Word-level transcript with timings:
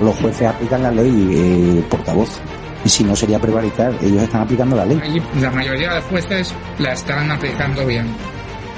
Los 0.00 0.16
jueces 0.16 0.48
aplican 0.48 0.82
la 0.82 0.90
ley, 0.90 1.30
eh, 1.32 1.84
portavoz. 1.88 2.40
Y 2.84 2.88
si 2.88 3.02
no 3.02 3.16
sería 3.16 3.38
prevaricar, 3.38 3.92
ellos 4.00 4.22
están 4.22 4.42
aplicando 4.42 4.76
la 4.76 4.86
ley. 4.86 5.00
La 5.40 5.50
mayoría 5.50 5.94
de 5.94 6.00
jueces 6.02 6.54
la 6.78 6.92
están 6.92 7.30
aplicando 7.30 7.84
bien. 7.84 8.06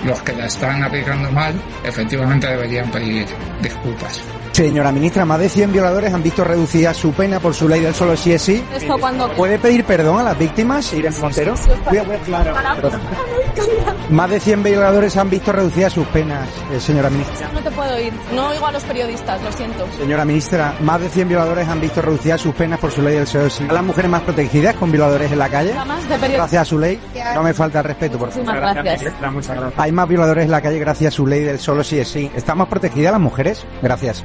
Los 0.04 0.22
que 0.22 0.32
la 0.32 0.46
están 0.46 0.82
aplicando 0.82 1.30
mal, 1.30 1.54
efectivamente 1.84 2.46
deberían 2.46 2.90
pedir 2.90 3.26
disculpas. 3.62 4.22
Señora 4.52 4.92
ministra, 4.92 5.24
más 5.24 5.38
de 5.38 5.48
100 5.48 5.72
violadores 5.72 6.12
han 6.12 6.22
visto 6.22 6.44
reducida 6.44 6.92
su 6.92 7.12
pena 7.12 7.40
por 7.40 7.54
su 7.54 7.68
ley 7.68 7.80
del 7.80 7.94
solo 7.94 8.16
sí 8.16 8.32
es 8.32 8.42
sí. 8.42 8.62
¿Esto 8.74 8.98
cuando 8.98 9.30
¿Puede 9.32 9.58
pedir 9.58 9.84
perdón 9.84 10.18
a 10.18 10.22
las 10.22 10.38
víctimas, 10.38 10.92
Irene 10.92 11.16
Montero? 11.18 11.54
Más 14.10 14.28
de 14.28 14.40
100 14.40 14.62
violadores 14.62 15.16
han 15.16 15.30
visto 15.30 15.52
reducidas 15.52 15.92
sus 15.92 16.06
penas, 16.08 16.48
eh, 16.72 16.80
señora 16.80 17.08
ministra. 17.10 17.48
No 17.54 17.60
te 17.60 17.70
puedo 17.70 18.00
ir. 18.00 18.12
No 18.34 18.48
oigo 18.48 18.66
a 18.66 18.72
los 18.72 18.82
periodistas, 18.84 19.40
lo 19.42 19.52
siento. 19.52 19.86
Señora 19.98 20.24
ministra, 20.24 20.74
más 20.80 21.00
de 21.00 21.08
100 21.08 21.28
violadores 21.28 21.68
han 21.68 21.80
visto 21.80 22.02
reducidas 22.02 22.40
sus 22.40 22.54
penas 22.54 22.80
por 22.80 22.90
su 22.90 23.02
ley 23.02 23.14
del 23.14 23.26
solo 23.26 23.48
sí. 23.48 23.64
¿A 23.68 23.72
las 23.72 23.84
mujeres 23.84 24.10
más 24.10 24.22
protegidas 24.22 24.74
con 24.74 24.90
violadores 24.90 25.30
en 25.30 25.38
la 25.38 25.48
calle? 25.48 25.72
De. 25.72 26.28
Gracias 26.28 26.62
a 26.62 26.64
su 26.64 26.78
ley. 26.78 27.00
No 27.34 27.42
me 27.42 27.54
falta 27.54 27.78
el 27.78 27.84
respeto, 27.84 28.18
por 28.18 28.30
favor. 28.30 28.46
Muchísimas 28.46 28.74
gracias. 28.74 29.14
Hay 29.76 29.92
más 29.92 30.08
violadores 30.08 30.44
en 30.44 30.50
la 30.50 30.60
calle 30.60 30.78
gracias 30.78 31.14
a 31.14 31.16
su 31.16 31.26
ley 31.26 31.44
del 31.44 31.60
solo 31.60 31.84
sí 31.84 31.98
es 31.98 32.08
sí. 32.08 32.30
¿Estamos 32.34 32.68
protegidas 32.68 33.12
las 33.12 33.20
mujeres? 33.20 33.64
Gracias. 33.80 34.24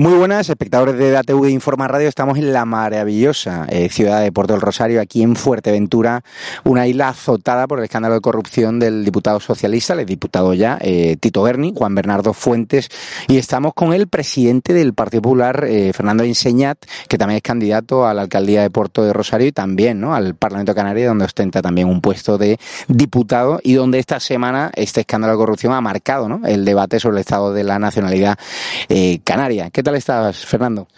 Muy 0.00 0.14
buenas, 0.14 0.48
espectadores 0.48 0.96
de 0.96 1.10
DATV 1.10 1.50
Informa 1.50 1.86
Radio. 1.86 2.08
Estamos 2.08 2.38
en 2.38 2.54
la 2.54 2.64
maravillosa 2.64 3.66
eh, 3.68 3.90
ciudad 3.90 4.22
de 4.22 4.32
Puerto 4.32 4.54
del 4.54 4.62
Rosario, 4.62 4.98
aquí 4.98 5.22
en 5.22 5.36
Fuerteventura, 5.36 6.22
una 6.64 6.86
isla 6.86 7.10
azotada 7.10 7.66
por 7.66 7.80
el 7.80 7.84
escándalo 7.84 8.14
de 8.14 8.22
corrupción 8.22 8.78
del 8.78 9.04
diputado 9.04 9.40
socialista, 9.40 9.92
el 9.92 10.06
diputado 10.06 10.54
ya, 10.54 10.78
eh, 10.80 11.18
Tito 11.20 11.42
Berni, 11.42 11.74
Juan 11.76 11.94
Bernardo 11.94 12.32
Fuentes, 12.32 12.88
y 13.28 13.36
estamos 13.36 13.74
con 13.74 13.92
el 13.92 14.08
presidente 14.08 14.72
del 14.72 14.94
Partido 14.94 15.20
Popular, 15.20 15.66
eh, 15.68 15.92
Fernando 15.92 16.24
Enseñat, 16.24 16.78
que 17.06 17.18
también 17.18 17.36
es 17.36 17.42
candidato 17.42 18.06
a 18.06 18.14
la 18.14 18.22
alcaldía 18.22 18.62
de 18.62 18.70
Puerto 18.70 19.04
de 19.04 19.12
Rosario 19.12 19.48
y 19.48 19.52
también 19.52 20.00
¿no? 20.00 20.14
al 20.14 20.34
Parlamento 20.34 20.74
Canario, 20.74 21.08
donde 21.08 21.26
ostenta 21.26 21.60
también 21.60 21.88
un 21.88 22.00
puesto 22.00 22.38
de 22.38 22.58
diputado 22.88 23.60
y 23.62 23.74
donde 23.74 23.98
esta 23.98 24.18
semana 24.18 24.70
este 24.76 25.00
escándalo 25.00 25.34
de 25.34 25.38
corrupción 25.40 25.74
ha 25.74 25.82
marcado 25.82 26.26
¿no? 26.26 26.40
el 26.46 26.64
debate 26.64 26.98
sobre 26.98 27.16
el 27.16 27.20
estado 27.20 27.52
de 27.52 27.64
la 27.64 27.78
nacionalidad 27.78 28.38
eh, 28.88 29.20
canaria. 29.24 29.68
¿Qué 29.68 29.82
tal 29.82 29.89
estás, 29.94 30.44
Fernando? 30.44 30.88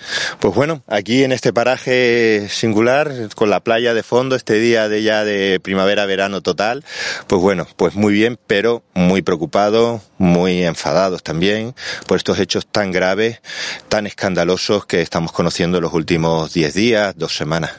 Pues 0.40 0.54
bueno, 0.54 0.82
aquí 0.86 1.24
en 1.24 1.32
este 1.32 1.52
paraje 1.52 2.48
singular, 2.48 3.12
con 3.34 3.50
la 3.50 3.60
playa 3.60 3.94
de 3.94 4.02
fondo, 4.02 4.36
este 4.36 4.54
día 4.54 4.88
de 4.88 5.02
ya 5.02 5.24
de 5.24 5.60
primavera-verano 5.60 6.40
total, 6.40 6.84
pues 7.26 7.40
bueno, 7.40 7.66
pues 7.76 7.94
muy 7.94 8.12
bien, 8.12 8.38
pero 8.46 8.82
muy 8.94 9.22
preocupados, 9.22 10.02
muy 10.18 10.64
enfadados 10.64 11.22
también 11.22 11.74
por 12.06 12.16
estos 12.16 12.38
hechos 12.38 12.66
tan 12.66 12.92
graves, 12.92 13.40
tan 13.88 14.06
escandalosos 14.06 14.86
que 14.86 15.00
estamos 15.00 15.32
conociendo 15.32 15.78
en 15.78 15.82
los 15.82 15.92
últimos 15.92 16.52
10 16.52 16.74
días, 16.74 17.14
dos 17.16 17.36
semanas. 17.36 17.72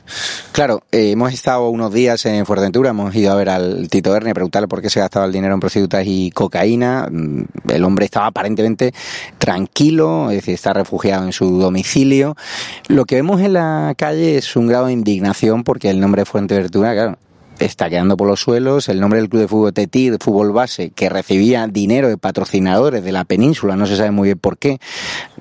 Claro, 0.52 0.84
eh, 0.92 1.12
hemos 1.12 1.34
estado 1.34 1.70
unos 1.70 1.94
días 1.94 2.26
en 2.26 2.46
Fuerteventura, 2.46 2.90
hemos 2.92 3.14
ido 3.16 3.32
a 3.32 3.36
ver 3.36 3.50
al 3.50 3.88
Tito 3.90 4.12
Berni 4.12 4.32
a 4.32 4.34
preguntarle 4.34 4.68
por 4.68 4.82
qué 4.82 4.90
se 4.90 5.00
gastaba 5.00 5.26
el 5.26 5.32
dinero 5.32 5.54
en 5.54 5.60
prostitutas 5.60 6.04
y 6.06 6.32
cocaína. 6.32 7.08
Mm, 7.12 7.44
El 7.70 7.84
hombre 7.84 8.06
estaba 8.06 8.28
aparentemente 8.28 8.94
tranquilo, 9.38 10.30
es 10.30 10.38
decir, 10.38 10.54
está 10.56 10.74
refugiado 10.74 11.03
en 11.10 11.34
su 11.34 11.60
domicilio. 11.60 12.36
Lo 12.88 13.06
que 13.06 13.16
vemos 13.16 13.42
en 13.42 13.54
la 13.54 13.94
calle 13.98 14.38
es 14.38 14.56
un 14.56 14.68
grado 14.68 14.88
de 14.88 14.94
indignación 14.94 15.64
porque 15.64 15.90
el 15.90 16.00
nombre 16.00 16.22
de 16.22 16.26
Fuerteventura, 16.26 16.94
claro, 16.94 17.18
está 17.66 17.90
quedando 17.90 18.18
por 18.18 18.28
los 18.28 18.40
suelos. 18.40 18.90
El 18.90 19.00
nombre 19.00 19.20
del 19.20 19.30
club 19.30 19.42
de 19.42 19.48
fútbol 19.48 19.74
Tetí, 19.74 20.10
de 20.10 20.18
fútbol 20.18 20.52
base, 20.52 20.92
que 20.92 21.10
recibía 21.10 21.68
dinero 21.68 22.08
de 22.08 22.18
patrocinadores 22.18 23.04
de 23.04 23.12
la 23.12 23.26
península, 23.26 23.76
no 23.76 23.86
se 23.86 23.96
sabe 23.96 24.12
muy 24.12 24.30
bien 24.30 24.40
por 24.40 24.58
qué, 24.58 24.80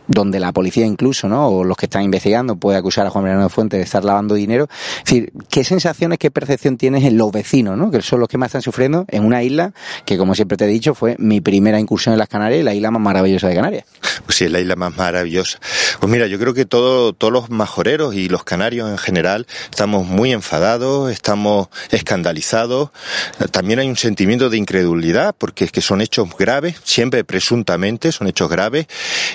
donde 0.07 0.41
la 0.41 0.53
policía 0.53 0.87
incluso, 0.87 1.29
¿no? 1.29 1.49
O 1.49 1.65
los 1.65 1.77
que 1.77 1.87
están 1.87 2.03
investigando 2.03 2.57
puede 2.57 2.79
acusar 2.79 3.07
a 3.07 3.11
Juan 3.11 3.25
Bernardo 3.25 3.49
Fuentes 3.49 3.79
de 3.79 3.85
estar 3.85 4.05
lavando 4.05 4.35
dinero. 4.35 4.69
Es 4.99 5.05
decir, 5.05 5.33
¿qué 5.49 5.65
sensaciones, 5.65 6.19
qué 6.19 6.31
percepción 6.31 6.77
tienes 6.77 7.05
en 7.05 7.17
los 7.19 7.33
vecinos, 7.33 7.77
¿no? 7.77 7.91
Que 7.91 8.03
son 8.03 8.21
los 8.21 8.29
que 8.29 8.39
más 8.39 8.49
están 8.49 8.63
sufriendo 8.63 9.05
en 9.09 9.25
una 9.25 9.43
isla 9.43 9.73
que, 10.05 10.19
como 10.19 10.35
siempre 10.35 10.57
te 10.57 10.65
he 10.65 10.69
dicho, 10.69 10.95
fue 10.95 11.17
mi 11.19 11.41
primera 11.41 11.79
incursión 11.79 12.13
en 12.13 12.19
las 12.19 12.29
Canarias 12.29 12.61
y 12.61 12.65
la 12.65 12.75
isla 12.75 12.91
más 12.91 13.03
maravillosa 13.03 13.49
de 13.49 13.55
Canarias. 13.55 13.85
Pues 14.25 14.37
sí, 14.39 14.45
es 14.45 14.53
la 14.53 14.61
isla 14.61 14.77
más 14.77 14.97
maravillosa. 14.97 15.59
Pues 16.01 16.11
mira, 16.11 16.27
yo 16.27 16.39
creo 16.39 16.55
que 16.55 16.67
todo, 16.67 17.13
todos 17.13 17.33
los 17.33 17.51
majoreros 17.51 18.15
y 18.15 18.29
los 18.29 18.45
canarios 18.45 18.91
en 18.91 18.99
general 18.99 19.47
estamos 19.71 20.07
muy 20.07 20.33
enfadados, 20.33 21.11
estamos 21.11 21.69
escandalizados. 21.91 22.12
También 23.51 23.79
hay 23.79 23.89
un 23.89 23.97
sentimiento 23.97 24.51
de 24.51 24.59
incredulidad 24.59 25.35
porque 25.37 25.65
es 25.65 25.73
que 25.73 25.81
son 25.81 26.01
hechos 26.01 26.29
graves, 26.37 26.77
siempre 26.85 27.25
presuntamente 27.25 28.13
son 28.13 28.27
hechos 28.27 28.49
graves. 28.49 28.87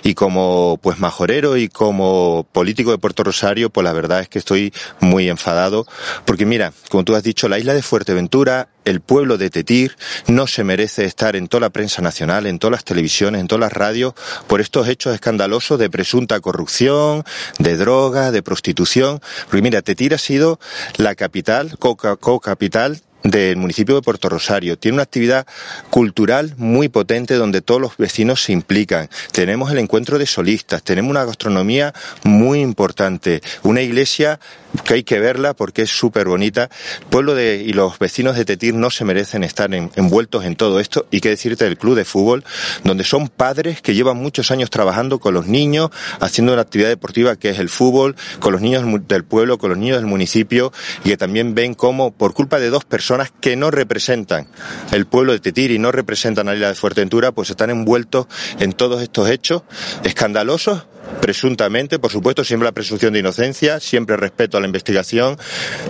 Y 0.04 0.14
como 0.14 0.80
pues 0.82 1.00
majorero 1.00 1.58
y 1.58 1.70
como 1.70 2.48
político 2.52 2.92
de 2.92 2.98
Puerto 2.98 3.24
Rosario, 3.24 3.70
pues 3.70 3.84
la 3.84 3.94
verdad 3.94 4.22
es 4.22 4.30
que 4.30 4.40
estoy 4.40 4.74
muy 5.00 5.30
enfadado. 5.30 5.86
Porque 6.26 6.46
mira, 6.46 6.74
como 6.90 7.04
tú 7.04 7.16
has 7.16 7.24
dicho, 7.24 7.48
la 7.50 7.60
isla 7.60 7.74
de 7.74 7.82
Fuerteventura 7.82 8.70
el 8.88 9.02
pueblo 9.02 9.38
de 9.38 9.50
Tetir 9.50 9.98
no 10.28 10.48
se 10.48 10.64
merece 10.64 11.04
estar 11.04 11.36
en 11.36 11.48
toda 11.48 11.62
la 11.62 11.70
prensa 11.70 12.02
nacional, 12.02 12.46
en 12.46 12.58
todas 12.58 12.72
las 12.72 12.86
televisiones, 12.86 13.42
en 13.42 13.48
todas 13.48 13.60
las 13.60 13.74
radios, 13.74 14.14
por 14.48 14.62
estos 14.62 14.88
hechos 14.88 15.14
escandalosos 15.14 15.78
de 15.78 15.90
presunta 15.90 16.40
corrupción, 16.40 17.24
de 17.60 17.76
droga, 17.76 18.32
de 18.32 18.42
prostitución. 18.42 19.22
Porque 19.46 19.62
mira, 19.62 19.82
Tetir 19.82 20.14
ha 20.14 20.18
sido 20.18 20.60
la 20.96 21.16
capital, 21.16 21.78
co-capital 21.78 23.02
del 23.24 23.58
municipio 23.58 23.96
de 23.96 24.02
Puerto 24.02 24.30
Rosario. 24.30 24.78
Tiene 24.78 24.96
una 24.96 25.04
actividad 25.04 25.46
cultural 25.90 26.54
muy 26.58 26.88
potente 26.88 27.36
donde 27.36 27.62
todos 27.62 27.82
los 27.82 27.98
vecinos 27.98 28.44
se 28.44 28.54
implican. 28.54 29.10
Tenemos 29.32 29.72
el 29.72 29.80
encuentro 29.80 30.18
de 30.18 30.26
solistas, 30.26 30.84
tenemos 30.84 31.12
una 31.12 31.26
gastronomía 31.26 31.94
muy 32.24 32.62
importante, 32.62 33.42
una 33.64 33.82
iglesia 33.82 34.40
que 34.84 34.96
hay 34.96 35.04
que 35.04 35.20
verla 35.20 35.54
porque 35.54 35.84
es 35.84 35.90
súper 35.90 36.28
bonita. 36.28 36.70
Pueblo 37.10 37.36
de, 37.36 37.64
y 37.66 37.74
los 37.74 38.00
vecinos 38.00 38.36
de 38.36 38.46
Tetir 38.46 38.74
no 38.74 38.90
se 38.90 39.06
merecen 39.06 39.44
estar 39.44 39.74
envueltos 39.74 40.46
en 40.46 40.56
todo 40.56 40.80
esto. 40.80 41.08
Y 41.12 41.22
qué 41.22 41.30
decirte 41.30 41.66
del 41.66 41.78
club 41.78 41.96
de 41.96 42.06
fútbol, 42.06 42.44
donde 42.84 43.04
son 43.04 43.28
padres 43.28 43.82
que 43.82 43.96
llevan 43.96 44.18
muchos 44.18 44.52
años 44.52 44.70
trabajando 44.70 45.20
con 45.20 45.34
los 45.34 45.48
niños, 45.48 45.90
haciendo 46.20 46.54
una 46.54 46.62
actividad 46.62 46.90
deportiva 46.90 47.36
que 47.36 47.50
es 47.50 47.60
el 47.60 47.70
fútbol, 47.70 48.16
con 48.40 48.54
los 48.54 48.62
niños 48.62 48.84
del 49.08 49.24
pueblo, 49.24 49.58
con 49.58 49.70
los 49.70 49.78
niños 49.78 49.98
del 49.98 50.06
municipio, 50.06 50.72
y 51.04 51.10
que 51.10 51.18
también 51.18 51.56
ven 51.56 51.74
cómo, 51.74 52.12
por 52.12 52.34
culpa 52.34 52.60
de 52.60 52.70
dos 52.70 52.86
personas 52.86 53.32
que 53.42 53.56
no 53.56 53.72
representan 53.72 54.48
el 54.92 55.06
pueblo 55.06 55.34
de 55.34 55.40
Tetir 55.40 55.72
y 55.72 55.80
no 55.80 55.92
representan 55.92 56.48
a 56.48 56.52
la 56.52 56.56
isla 56.56 56.68
de 56.70 56.76
Fuerteventura, 56.76 57.32
pues 57.32 57.50
están 57.50 57.70
envueltos 57.70 58.28
en 58.60 58.74
todos 58.74 59.02
estos 59.02 59.30
hechos 59.30 59.64
escandalosos 60.04 60.86
presuntamente, 61.22 62.00
por 62.00 62.12
supuesto, 62.12 62.44
siempre 62.44 62.66
la 62.66 62.72
presunción 62.72 63.14
de 63.14 63.20
inocencia, 63.20 63.80
siempre 63.80 64.18
respeto 64.18 64.58
a 64.58 64.60
la 64.62 64.68
investigación, 64.68 65.38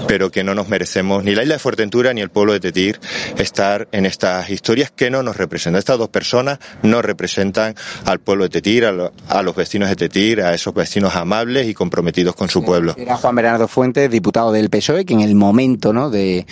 pero 0.07 0.31
que 0.31 0.43
no 0.43 0.55
nos 0.55 0.67
merecemos 0.67 1.23
ni 1.23 1.35
la 1.35 1.43
isla 1.43 1.55
de 1.55 1.59
Fuerteventura 1.59 2.13
ni 2.13 2.21
el 2.21 2.29
pueblo 2.29 2.53
de 2.53 2.59
Tetir 2.59 2.99
estar 3.37 3.87
en 3.91 4.05
estas 4.05 4.49
historias 4.49 4.91
que 4.91 5.09
no 5.09 5.23
nos 5.23 5.37
representan. 5.37 5.79
Estas 5.79 5.97
dos 5.97 6.09
personas 6.09 6.59
no 6.83 7.01
representan 7.01 7.75
al 8.05 8.19
pueblo 8.19 8.45
de 8.45 8.49
Tetir, 8.49 8.85
a, 8.85 9.41
los 9.43 9.55
vecinos 9.55 9.89
de 9.89 9.95
Tetir, 9.95 10.41
a 10.41 10.53
esos 10.53 10.73
vecinos 10.73 11.15
amables 11.15 11.67
y 11.67 11.73
comprometidos 11.73 12.35
con 12.35 12.49
su 12.49 12.63
pueblo. 12.63 12.95
Era 12.97 13.17
Juan 13.17 13.35
Bernardo 13.35 13.67
Fuentes, 13.67 14.09
diputado 14.09 14.51
del 14.51 14.69
PSOE, 14.69 15.05
que 15.05 15.13
en 15.13 15.21
el 15.21 15.35
momento 15.35 15.93
¿no? 15.93 16.09
de, 16.09 16.45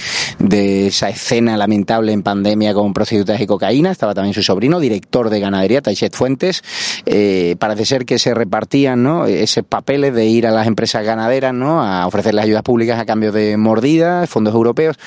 esa 0.49 1.09
escena 1.09 1.57
lamentable 1.57 2.11
en 2.11 2.23
pandemia 2.23 2.73
con 2.73 2.93
prostitutas 2.93 3.39
y 3.39 3.47
cocaína, 3.47 3.91
estaba 3.91 4.13
también 4.13 4.33
su 4.33 4.43
sobrino, 4.43 4.79
director 4.79 5.29
de 5.29 5.39
ganadería, 5.39 5.81
Taichet 5.81 6.15
Fuentes. 6.15 6.63
Eh, 7.05 7.55
parece 7.59 7.85
ser 7.85 8.05
que 8.05 8.19
se 8.19 8.33
repartían 8.55 9.03
¿no? 9.03 9.25
esos 9.25 9.65
papeles 9.65 10.13
de 10.13 10.25
ir 10.25 10.47
a 10.47 10.51
las 10.51 10.65
empresas 10.65 11.03
ganaderas 11.03 11.53
¿no? 11.53 11.83
a 11.83 12.07
ofrecerles 12.07 12.45
ayudas 12.45 12.63
públicas 12.63 12.97
a 12.97 13.05
cambio 13.05 13.33
de 13.33 13.57
mordidas, 13.57 14.29
fondos 14.29 14.53
europeos. 14.53 14.97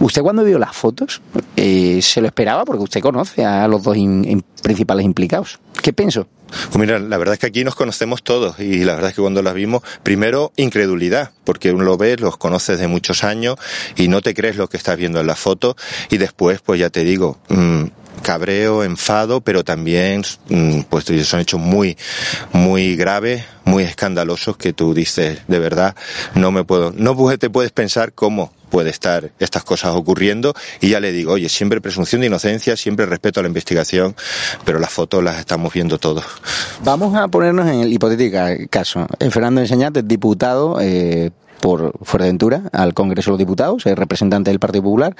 ¿Usted 0.00 0.20
cuando 0.20 0.44
vio 0.44 0.58
las 0.58 0.76
fotos 0.76 1.22
eh, 1.56 2.00
se 2.02 2.20
lo 2.20 2.26
esperaba? 2.26 2.66
Porque 2.66 2.82
usted 2.82 3.00
conoce 3.00 3.44
a 3.44 3.66
los 3.68 3.82
dos 3.82 3.96
principales 4.62 5.06
implicados. 5.06 5.60
¿Qué 5.82 5.94
pienso? 5.94 6.26
Pues 6.50 6.78
mira, 6.78 6.98
la 6.98 7.16
verdad 7.16 7.34
es 7.34 7.38
que 7.38 7.46
aquí 7.46 7.64
nos 7.64 7.74
conocemos 7.74 8.22
todos 8.22 8.58
y 8.60 8.84
la 8.84 8.94
verdad 8.94 9.10
es 9.10 9.16
que 9.16 9.22
cuando 9.22 9.40
las 9.40 9.54
vimos, 9.54 9.82
primero 10.02 10.52
incredulidad, 10.56 11.30
porque 11.44 11.72
uno 11.72 11.84
lo 11.84 11.96
ve, 11.96 12.16
los 12.16 12.36
conoces 12.36 12.78
de 12.78 12.88
muchos 12.88 13.24
años 13.24 13.56
y 13.96 14.08
no 14.08 14.20
te 14.20 14.34
crees 14.34 14.56
lo 14.56 14.68
que 14.68 14.76
estás 14.76 14.98
viendo 14.98 15.20
en 15.20 15.26
la 15.26 15.36
foto 15.36 15.76
y 16.10 16.18
después, 16.18 16.60
pues 16.60 16.80
ya 16.80 16.90
te 16.90 17.04
digo, 17.04 17.38
mmm, 17.48 17.84
cabreo, 18.20 18.84
enfado, 18.84 19.40
pero 19.40 19.64
también 19.64 20.22
mm, 20.48 20.82
pues 20.82 21.04
son 21.26 21.40
hechos 21.40 21.60
muy, 21.60 21.96
muy 22.52 22.96
graves, 22.96 23.44
muy 23.64 23.82
escandalosos 23.84 24.56
que 24.56 24.72
tú 24.72 24.94
dices, 24.94 25.40
de 25.46 25.58
verdad, 25.58 25.94
no 26.34 26.52
me 26.52 26.64
puedo, 26.64 26.92
no 26.96 27.16
te 27.38 27.50
puedes 27.50 27.72
pensar 27.72 28.12
cómo 28.12 28.52
puede 28.70 28.90
estar 28.90 29.32
estas 29.38 29.64
cosas 29.64 29.94
ocurriendo 29.94 30.54
y 30.80 30.90
ya 30.90 31.00
le 31.00 31.12
digo, 31.12 31.32
oye, 31.32 31.48
siempre 31.48 31.80
presunción 31.80 32.20
de 32.22 32.28
inocencia, 32.28 32.76
siempre 32.76 33.04
respeto 33.04 33.40
a 33.40 33.42
la 33.42 33.48
investigación, 33.48 34.14
pero 34.64 34.78
las 34.78 34.90
fotos 34.90 35.22
las 35.22 35.38
estamos 35.38 35.72
viendo 35.72 35.98
todos. 35.98 36.24
Vamos 36.84 37.14
a 37.16 37.28
ponernos 37.28 37.68
en 37.68 37.80
el 37.80 37.92
hipotético 37.92 38.38
caso. 38.70 39.06
Eh, 39.18 39.30
Fernando 39.30 39.60
Enseñate, 39.60 40.02
diputado 40.02 40.78
eh, 40.80 41.30
por 41.60 41.92
Fuerteventura 42.02 42.62
al 42.72 42.94
Congreso 42.94 43.30
de 43.30 43.32
los 43.32 43.38
Diputados, 43.38 43.86
es 43.86 43.96
representante 43.96 44.50
del 44.50 44.58
Partido 44.58 44.82
Popular, 44.82 45.14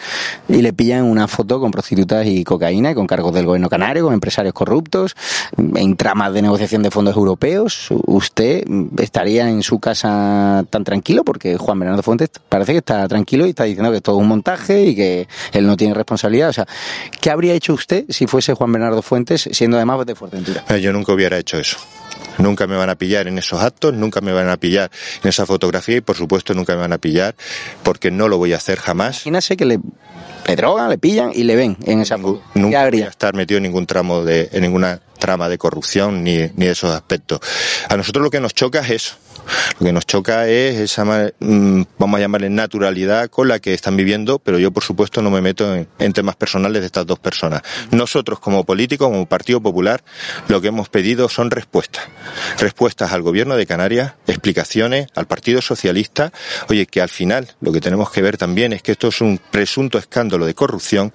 y 0.49 0.63
le 0.63 0.73
pillan 0.73 1.05
una 1.05 1.29
foto 1.29 1.61
con 1.61 1.71
prostitutas 1.71 2.27
y 2.27 2.45
cocaína, 2.45 2.95
con 2.95 3.07
cargos 3.07 3.35
del 3.35 3.47
gobierno 3.47 3.69
canario, 3.69 4.05
con 4.05 4.15
empresarios 4.15 4.55
corruptos, 4.55 5.15
en 5.57 5.97
tramas 5.97 6.33
de 6.33 6.43
negociación 6.43 6.83
de 6.83 6.91
fondos 6.91 7.17
europeos. 7.17 7.89
¿Usted 8.07 8.65
estaría 8.99 9.49
en 9.49 9.63
su 9.63 9.79
casa 9.79 10.65
tan 10.71 10.85
tranquilo? 10.85 11.25
Porque 11.25 11.57
Juan 11.57 11.79
Bernardo 11.79 12.03
Fuentes 12.03 12.31
parece 12.49 12.73
que 12.73 12.79
está 12.79 13.07
tranquilo 13.09 13.47
y 13.47 13.51
está 13.51 13.65
diciendo 13.65 13.91
que 13.91 13.99
es 13.99 14.03
todo 14.03 14.17
un 14.17 14.29
montaje 14.29 14.87
y 14.87 14.95
que 14.95 15.29
él 15.53 15.67
no 15.67 15.77
tiene 15.77 15.95
responsabilidad. 15.95 16.51
O 16.51 16.53
sea, 16.53 16.67
¿qué 17.21 17.31
habría 17.31 17.55
hecho 17.55 17.75
usted 17.75 18.05
si 18.09 18.27
fuese 18.27 18.55
Juan 18.55 18.73
Bernardo 18.73 19.03
Fuentes, 19.03 19.49
siendo 19.53 19.77
además 19.77 20.05
de 20.07 20.15
Fuerteventura? 20.15 20.65
Eh, 20.69 20.81
yo 20.81 20.93
nunca 20.93 21.13
hubiera 21.13 21.39
hecho 21.39 21.59
eso. 21.59 21.79
Nunca 22.39 22.67
me 22.67 22.77
van 22.77 22.91
a 22.91 22.95
pillar 22.95 23.29
en 23.29 23.39
esos 23.39 23.61
actos, 23.61 23.93
nunca 23.95 24.21
me 24.21 24.33
van 24.33 24.49
a 24.49 24.57
pillar 24.57 24.91
en 25.23 25.29
esa 25.29 25.47
fotografía 25.47 25.97
y 25.97 26.01
por 26.01 26.17
supuesto 26.17 26.55
nunca 26.55 26.75
me 26.75 26.81
van 26.81 26.93
a 26.93 26.99
pillar 26.99 27.35
porque 27.83 28.11
no 28.11 28.29
lo 28.29 28.39
voy 28.39 28.53
a 28.53 28.57
hacer 28.57 28.79
jamás. 28.79 29.27
Imagínese 29.27 29.57
que 29.57 29.65
le, 29.65 29.81
le 30.47 30.57
drogan, 30.57 30.89
le 30.89 30.99
pillan 30.99 31.33
y 31.35 31.45
le 31.45 31.57
ven 31.57 31.77
en 31.85 32.01
esa. 32.01 32.17
Nunca 32.17 32.89
voy 32.89 33.03
a 33.03 33.09
estar 33.09 33.35
metido 33.35 33.59
en 33.59 33.65
ningún 33.65 33.87
tramo 33.87 34.25
de, 34.25 34.49
en 34.53 34.63
ninguna 34.63 35.01
trama 35.19 35.49
de 35.49 35.59
corrupción 35.59 36.25
ni, 36.25 36.39
ni 36.57 36.67
de 36.67 36.71
esos 36.71 36.95
aspectos. 36.95 37.41
A 37.89 37.97
nosotros 37.97 38.23
lo 38.23 38.31
que 38.31 38.41
nos 38.41 38.55
choca 38.55 38.81
es 38.81 38.91
eso 38.91 39.15
lo 39.79 39.87
que 39.87 39.93
nos 39.93 40.07
choca 40.07 40.49
es 40.49 40.77
esa, 40.79 41.05
mm, 41.05 41.83
vamos 41.99 42.19
a 42.19 42.21
llamarle 42.21 42.51
naturalidad 42.51 43.29
con 43.31 43.49
la 43.49 43.59
que 43.59 43.75
están 43.75 43.97
viviendo, 43.97 44.39
pero 44.39 44.59
yo 44.59 44.71
por 44.71 44.83
supuesto 44.83 45.23
no 45.23 45.31
me 45.31 45.41
meto 45.41 45.75
en, 45.75 46.13
temas 46.13 46.37
personales 46.37 46.81
de 46.83 46.87
estas 46.87 47.07
dos 47.07 47.19
personas. 47.19 47.63
Nosotros 47.91 48.41
como 48.41 48.65
políticos, 48.65 49.09
como 49.09 49.27
Partido 49.27 49.61
Popular, 49.61 50.03
lo 50.49 50.61
que 50.61 50.69
hemos 50.69 50.89
pedido 50.89 51.29
son 51.29 51.51
respuestas. 51.51 52.05
Respuestas 52.59 53.13
al 53.13 53.23
gobierno 53.23 53.57
de 53.57 53.67
Canarias, 53.67 54.15
explicaciones 54.27 55.07
al 55.15 55.27
Partido 55.27 55.63
Socialista. 55.63 56.33
Oye, 56.69 56.87
que 56.87 57.01
al 57.01 57.09
final 57.09 57.49
lo 57.61 57.73
que 57.73 57.81
tenemos 57.81 58.11
que 58.11 58.23
ver 58.23 58.37
también 58.37 58.73
es 58.73 58.83
que 58.83 58.93
esto 58.93 59.09
es 59.09 59.21
un 59.21 59.41
presunto 59.51 59.99
escándalo 59.99 60.47
de 60.47 60.55
corrupción 60.55 61.13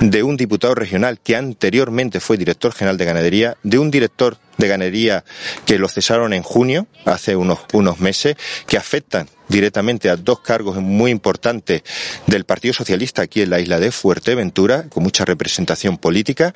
de 0.00 0.22
un 0.22 0.36
diputado 0.36 0.74
regional 0.74 1.18
que 1.20 1.36
anteriormente 1.36 2.20
fue 2.20 2.36
director 2.36 2.72
general 2.72 2.96
de 2.96 3.04
ganadería, 3.04 3.56
de 3.62 3.78
un 3.78 3.90
director 3.90 4.38
de 4.58 4.68
ganadería 4.68 5.24
que 5.64 5.78
lo 5.78 5.88
cesaron 5.88 6.32
en 6.32 6.42
junio, 6.42 6.86
hace 7.04 7.36
unos, 7.36 7.60
unos 7.72 8.00
meses, 8.00 8.36
que 8.66 8.76
afectan 8.76 9.28
directamente 9.48 10.10
a 10.10 10.16
dos 10.16 10.40
cargos 10.40 10.76
muy 10.76 11.10
importantes 11.10 11.82
del 12.26 12.44
Partido 12.44 12.74
Socialista 12.74 13.22
aquí 13.22 13.40
en 13.40 13.50
la 13.50 13.60
isla 13.60 13.80
de 13.80 13.90
Fuerteventura, 13.90 14.84
con 14.90 15.02
mucha 15.02 15.24
representación 15.24 15.96
política, 15.96 16.52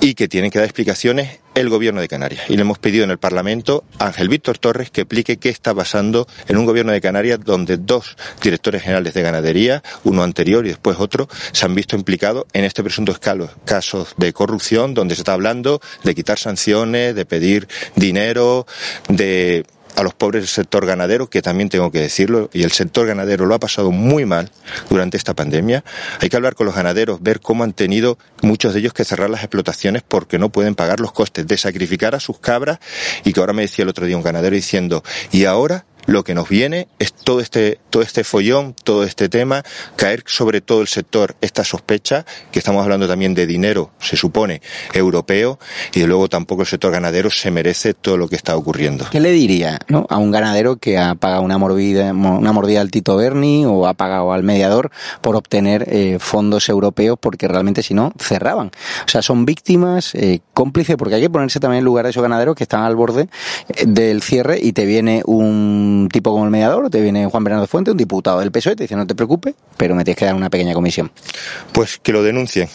y 0.00 0.14
que 0.14 0.28
tienen 0.28 0.50
que 0.50 0.58
dar 0.58 0.66
explicaciones 0.66 1.40
el 1.54 1.68
Gobierno 1.68 2.00
de 2.00 2.08
Canarias. 2.08 2.44
Y 2.48 2.56
le 2.56 2.62
hemos 2.62 2.78
pedido 2.78 3.04
en 3.04 3.10
el 3.10 3.18
Parlamento 3.18 3.84
a 3.98 4.06
Ángel 4.06 4.28
Víctor 4.28 4.58
Torres 4.58 4.90
que 4.90 5.02
explique 5.02 5.38
qué 5.38 5.48
está 5.48 5.74
pasando 5.74 6.26
en 6.48 6.56
un 6.56 6.66
Gobierno 6.66 6.92
de 6.92 7.00
Canarias 7.00 7.40
donde 7.44 7.76
dos 7.76 8.16
directores 8.42 8.82
generales 8.82 9.14
de 9.14 9.22
ganadería, 9.22 9.82
uno 10.04 10.22
anterior 10.22 10.64
y 10.66 10.68
después 10.68 10.98
otro, 10.98 11.28
se 11.52 11.64
han 11.64 11.74
visto 11.74 11.96
implicados 11.96 12.44
en 12.52 12.64
este 12.64 12.82
presunto 12.82 13.14
caso 13.64 14.06
de 14.16 14.32
corrupción, 14.32 14.94
donde 14.94 15.14
se 15.14 15.22
está 15.22 15.32
hablando 15.32 15.80
de 16.02 16.14
quitar 16.14 16.38
sanciones, 16.38 17.14
de 17.14 17.24
pedir 17.24 17.68
dinero, 17.96 18.66
de 19.08 19.64
a 19.96 20.02
los 20.02 20.14
pobres 20.14 20.42
del 20.42 20.48
sector 20.48 20.86
ganadero, 20.86 21.28
que 21.28 21.42
también 21.42 21.68
tengo 21.68 21.90
que 21.90 22.00
decirlo, 22.00 22.50
y 22.52 22.62
el 22.62 22.72
sector 22.72 23.06
ganadero 23.06 23.46
lo 23.46 23.54
ha 23.54 23.60
pasado 23.60 23.90
muy 23.90 24.24
mal 24.24 24.50
durante 24.90 25.16
esta 25.16 25.34
pandemia. 25.34 25.84
Hay 26.20 26.28
que 26.28 26.36
hablar 26.36 26.54
con 26.54 26.66
los 26.66 26.74
ganaderos, 26.74 27.22
ver 27.22 27.40
cómo 27.40 27.64
han 27.64 27.72
tenido 27.72 28.18
muchos 28.42 28.74
de 28.74 28.80
ellos 28.80 28.92
que 28.92 29.04
cerrar 29.04 29.30
las 29.30 29.42
explotaciones 29.42 30.02
porque 30.06 30.38
no 30.38 30.48
pueden 30.48 30.74
pagar 30.74 31.00
los 31.00 31.12
costes 31.12 31.46
de 31.46 31.56
sacrificar 31.56 32.14
a 32.14 32.20
sus 32.20 32.38
cabras 32.38 32.78
y 33.24 33.32
que 33.32 33.40
ahora 33.40 33.52
me 33.52 33.62
decía 33.62 33.82
el 33.84 33.88
otro 33.88 34.06
día 34.06 34.16
un 34.16 34.22
ganadero 34.22 34.54
diciendo, 34.54 35.02
y 35.30 35.44
ahora 35.44 35.84
lo 36.06 36.24
que 36.24 36.34
nos 36.34 36.48
viene 36.48 36.88
es 36.98 37.12
todo 37.12 37.40
este, 37.40 37.78
todo 37.90 38.02
este 38.02 38.24
follón, 38.24 38.74
todo 38.84 39.04
este 39.04 39.28
tema, 39.28 39.62
caer 39.96 40.22
sobre 40.26 40.60
todo 40.60 40.80
el 40.80 40.88
sector 40.88 41.36
esta 41.40 41.64
sospecha, 41.64 42.24
que 42.52 42.58
estamos 42.58 42.82
hablando 42.82 43.08
también 43.08 43.34
de 43.34 43.46
dinero, 43.46 43.90
se 44.00 44.16
supone, 44.16 44.62
europeo, 44.92 45.58
y 45.92 46.00
de 46.00 46.06
luego 46.06 46.28
tampoco 46.28 46.62
el 46.62 46.68
sector 46.68 46.92
ganadero 46.92 47.30
se 47.30 47.50
merece 47.50 47.94
todo 47.94 48.16
lo 48.16 48.28
que 48.28 48.36
está 48.36 48.56
ocurriendo. 48.56 49.06
¿Qué 49.10 49.20
le 49.20 49.32
diría 49.32 49.78
¿no? 49.88 50.06
a 50.08 50.18
un 50.18 50.30
ganadero 50.30 50.76
que 50.76 50.98
ha 50.98 51.14
pagado 51.14 51.42
una 51.42 51.58
mordida, 51.58 52.12
una 52.12 52.52
mordida 52.52 52.80
al 52.80 52.90
Tito 52.90 53.16
Berni 53.16 53.64
o 53.66 53.86
ha 53.86 53.94
pagado 53.94 54.32
al 54.32 54.42
mediador 54.42 54.90
por 55.20 55.36
obtener 55.36 55.86
eh, 55.88 56.18
fondos 56.20 56.68
europeos 56.68 57.18
porque 57.20 57.48
realmente 57.48 57.82
si 57.82 57.94
no 57.94 58.12
cerraban? 58.18 58.68
O 59.04 59.08
sea, 59.08 59.22
son 59.22 59.44
víctimas 59.44 60.14
eh, 60.14 60.40
cómplices 60.52 60.96
porque 60.96 61.16
hay 61.16 61.22
que 61.22 61.30
ponerse 61.30 61.60
también 61.60 61.78
en 61.78 61.84
lugar 61.84 62.04
de 62.04 62.10
esos 62.10 62.22
ganaderos 62.22 62.56
que 62.56 62.64
están 62.64 62.82
al 62.82 62.96
borde 62.96 63.28
eh, 63.68 63.84
del 63.86 64.22
cierre 64.22 64.58
y 64.60 64.72
te 64.72 64.84
viene 64.84 65.22
un 65.26 65.93
un 66.02 66.08
tipo 66.08 66.32
como 66.32 66.44
el 66.44 66.50
mediador, 66.50 66.90
te 66.90 67.00
viene 67.00 67.26
Juan 67.26 67.44
Bernardo 67.44 67.66
Fuente, 67.66 67.90
un 67.90 67.96
diputado 67.96 68.40
del 68.40 68.50
PSOE, 68.50 68.76
te 68.76 68.84
dice 68.84 68.96
no 68.96 69.06
te 69.06 69.14
preocupes, 69.14 69.54
pero 69.76 69.94
me 69.94 70.04
tienes 70.04 70.18
que 70.18 70.24
dar 70.24 70.34
una 70.34 70.50
pequeña 70.50 70.74
comisión. 70.74 71.10
Pues 71.72 71.98
que 72.02 72.12
lo 72.12 72.22
denuncien. 72.22 72.68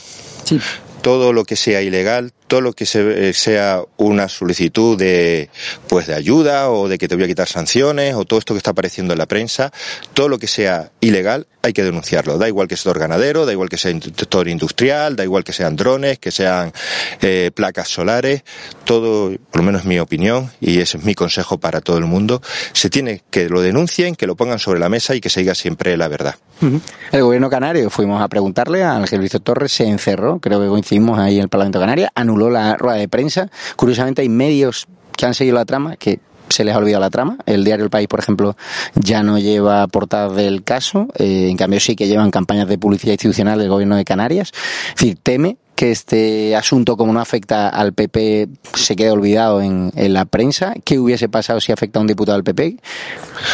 Sí. 0.43 0.59
Todo 1.01 1.33
lo 1.33 1.45
que 1.45 1.55
sea 1.55 1.81
ilegal, 1.81 2.33
todo 2.49 2.59
lo 2.61 2.73
que 2.73 2.85
se- 2.85 3.29
eh, 3.29 3.33
sea 3.33 3.81
una 3.95 4.27
solicitud 4.27 4.97
de 4.97 5.49
pues 5.87 6.07
de 6.07 6.15
ayuda 6.15 6.69
o 6.69 6.89
de 6.89 6.97
que 6.97 7.07
te 7.07 7.15
voy 7.15 7.23
a 7.23 7.27
quitar 7.27 7.47
sanciones 7.47 8.15
o 8.15 8.25
todo 8.25 8.39
esto 8.39 8.53
que 8.53 8.57
está 8.57 8.71
apareciendo 8.71 9.13
en 9.13 9.19
la 9.19 9.25
prensa, 9.27 9.71
todo 10.13 10.27
lo 10.27 10.37
que 10.37 10.47
sea 10.47 10.91
ilegal 10.99 11.47
hay 11.61 11.73
que 11.73 11.83
denunciarlo. 11.83 12.37
Da 12.37 12.47
igual 12.47 12.67
que 12.67 12.75
sector 12.77 12.97
ganadero, 12.99 13.45
da 13.45 13.51
igual 13.51 13.69
que 13.69 13.77
sea 13.77 13.91
sector 13.91 14.47
industrial, 14.47 15.15
da 15.15 15.23
igual 15.23 15.43
que 15.43 15.51
sean 15.53 15.75
drones, 15.75 16.17
que 16.17 16.31
sean 16.31 16.71
eh, 17.21 17.51
placas 17.53 17.89
solares, 17.89 18.43
todo, 18.85 19.31
por 19.51 19.61
lo 19.61 19.63
menos 19.63 19.85
mi 19.85 19.99
opinión 19.99 20.49
y 20.59 20.79
ese 20.79 20.97
es 20.97 21.03
mi 21.03 21.13
consejo 21.15 21.57
para 21.59 21.81
todo 21.81 21.97
el 21.97 22.05
mundo, 22.05 22.41
se 22.73 22.89
tiene 22.89 23.21
que 23.29 23.47
lo 23.49 23.61
denuncien, 23.61 24.15
que 24.15 24.25
lo 24.25 24.35
pongan 24.35 24.57
sobre 24.59 24.79
la 24.79 24.89
mesa 24.89 25.15
y 25.15 25.21
que 25.21 25.29
se 25.29 25.41
diga 25.41 25.53
siempre 25.53 25.95
la 25.97 26.07
verdad. 26.07 26.35
El 27.11 27.21
gobierno 27.23 27.49
canario, 27.49 27.89
fuimos 27.89 28.21
a 28.21 28.27
preguntarle 28.27 28.83
a 28.83 28.95
Ángel 28.95 29.29
Torres, 29.43 29.71
se 29.71 29.85
encerró, 29.85 30.39
creo 30.39 30.59
que 30.61 30.67
coincidimos 30.67 31.19
ahí 31.19 31.35
en 31.37 31.43
el 31.43 31.49
Parlamento 31.49 31.79
Canaria, 31.79 32.11
anuló 32.15 32.38
la 32.47 32.77
rueda 32.77 32.97
de 32.97 33.07
prensa. 33.07 33.49
Curiosamente 33.75 34.21
hay 34.21 34.29
medios 34.29 34.87
que 35.17 35.25
han 35.25 35.33
seguido 35.33 35.55
la 35.55 35.65
trama, 35.65 35.97
que 35.97 36.19
se 36.49 36.63
les 36.63 36.75
ha 36.75 36.77
olvidado 36.77 37.01
la 37.01 37.09
trama. 37.09 37.37
El 37.45 37.63
diario 37.63 37.83
El 37.85 37.91
País, 37.91 38.07
por 38.07 38.19
ejemplo, 38.19 38.55
ya 38.95 39.23
no 39.23 39.39
lleva 39.39 39.87
portadas 39.87 40.35
del 40.35 40.63
caso, 40.63 41.07
eh, 41.15 41.47
en 41.49 41.57
cambio 41.57 41.79
sí 41.79 41.95
que 41.95 42.07
llevan 42.07 42.31
campañas 42.31 42.67
de 42.67 42.77
publicidad 42.77 43.13
institucional 43.13 43.59
del 43.59 43.69
gobierno 43.69 43.95
de 43.95 44.05
Canarias. 44.05 44.51
Es 44.89 44.95
decir, 44.95 45.17
teme 45.21 45.57
que 45.79 45.91
este 45.91 46.57
asunto, 46.57 46.97
como 46.97 47.13
no 47.13 47.21
afecta 47.21 47.69
al 47.69 47.93
PP, 47.93 48.49
se 48.73 48.97
quede 48.97 49.11
olvidado 49.11 49.61
en, 49.61 49.93
la 49.95 50.25
prensa. 50.25 50.73
¿Qué 50.83 50.99
hubiese 50.99 51.29
pasado 51.29 51.61
si 51.61 51.71
afecta 51.71 51.99
a 51.99 52.01
un 52.01 52.07
diputado 52.07 52.37
del 52.37 52.43
PP? 52.43 52.75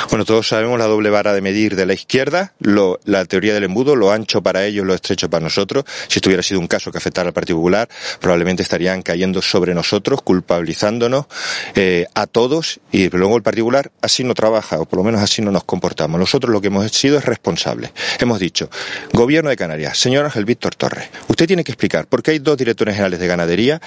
Bueno, 0.09 0.25
todos 0.25 0.47
sabemos 0.47 0.79
la 0.79 0.87
doble 0.87 1.11
vara 1.11 1.33
de 1.33 1.41
medir 1.41 1.75
de 1.75 1.85
la 1.85 1.93
izquierda, 1.93 2.53
lo- 2.57 2.99
la 3.05 3.25
teoría 3.25 3.53
del 3.53 3.65
embudo, 3.65 3.95
lo 3.95 4.11
ancho 4.11 4.41
para 4.41 4.65
ellos, 4.65 4.87
lo 4.87 4.95
estrecho 4.95 5.29
para 5.29 5.43
nosotros. 5.43 5.83
Si 6.07 6.17
esto 6.17 6.29
hubiera 6.29 6.41
sido 6.41 6.59
un 6.59 6.65
caso 6.65 6.91
que 6.91 6.97
afectara 6.97 7.27
al 7.27 7.33
Partido 7.33 7.59
Popular, 7.59 7.87
probablemente 8.19 8.63
estarían 8.63 9.03
cayendo 9.03 9.43
sobre 9.43 9.75
nosotros, 9.75 10.23
culpabilizándonos 10.23 11.27
eh, 11.75 12.07
a 12.15 12.25
todos 12.25 12.79
y 12.91 13.07
luego 13.11 13.37
el 13.37 13.43
Partido 13.43 13.65
Popular 13.65 13.91
así 14.01 14.23
no 14.23 14.33
trabaja, 14.33 14.79
o 14.79 14.85
por 14.85 14.97
lo 14.97 15.03
menos 15.03 15.21
así 15.21 15.43
no 15.43 15.51
nos 15.51 15.63
comportamos. 15.63 16.19
Nosotros 16.19 16.51
lo 16.51 16.59
que 16.59 16.67
hemos 16.69 16.89
sido 16.91 17.19
es 17.19 17.25
responsables. 17.25 17.91
Hemos 18.19 18.39
dicho, 18.39 18.67
Gobierno 19.13 19.51
de 19.51 19.57
Canarias, 19.57 19.99
señor 19.99 20.25
Ángel 20.25 20.45
Víctor 20.45 20.73
Torres, 20.73 21.07
usted 21.27 21.45
tiene 21.45 21.63
que 21.63 21.71
explicar 21.71 22.07
por 22.15 22.23
qué 22.23 22.31
hay 22.31 22.39
dos 22.39 22.55
directores 22.55 22.95
generales 22.95 23.19
de 23.19 23.27
ganadería 23.27 23.81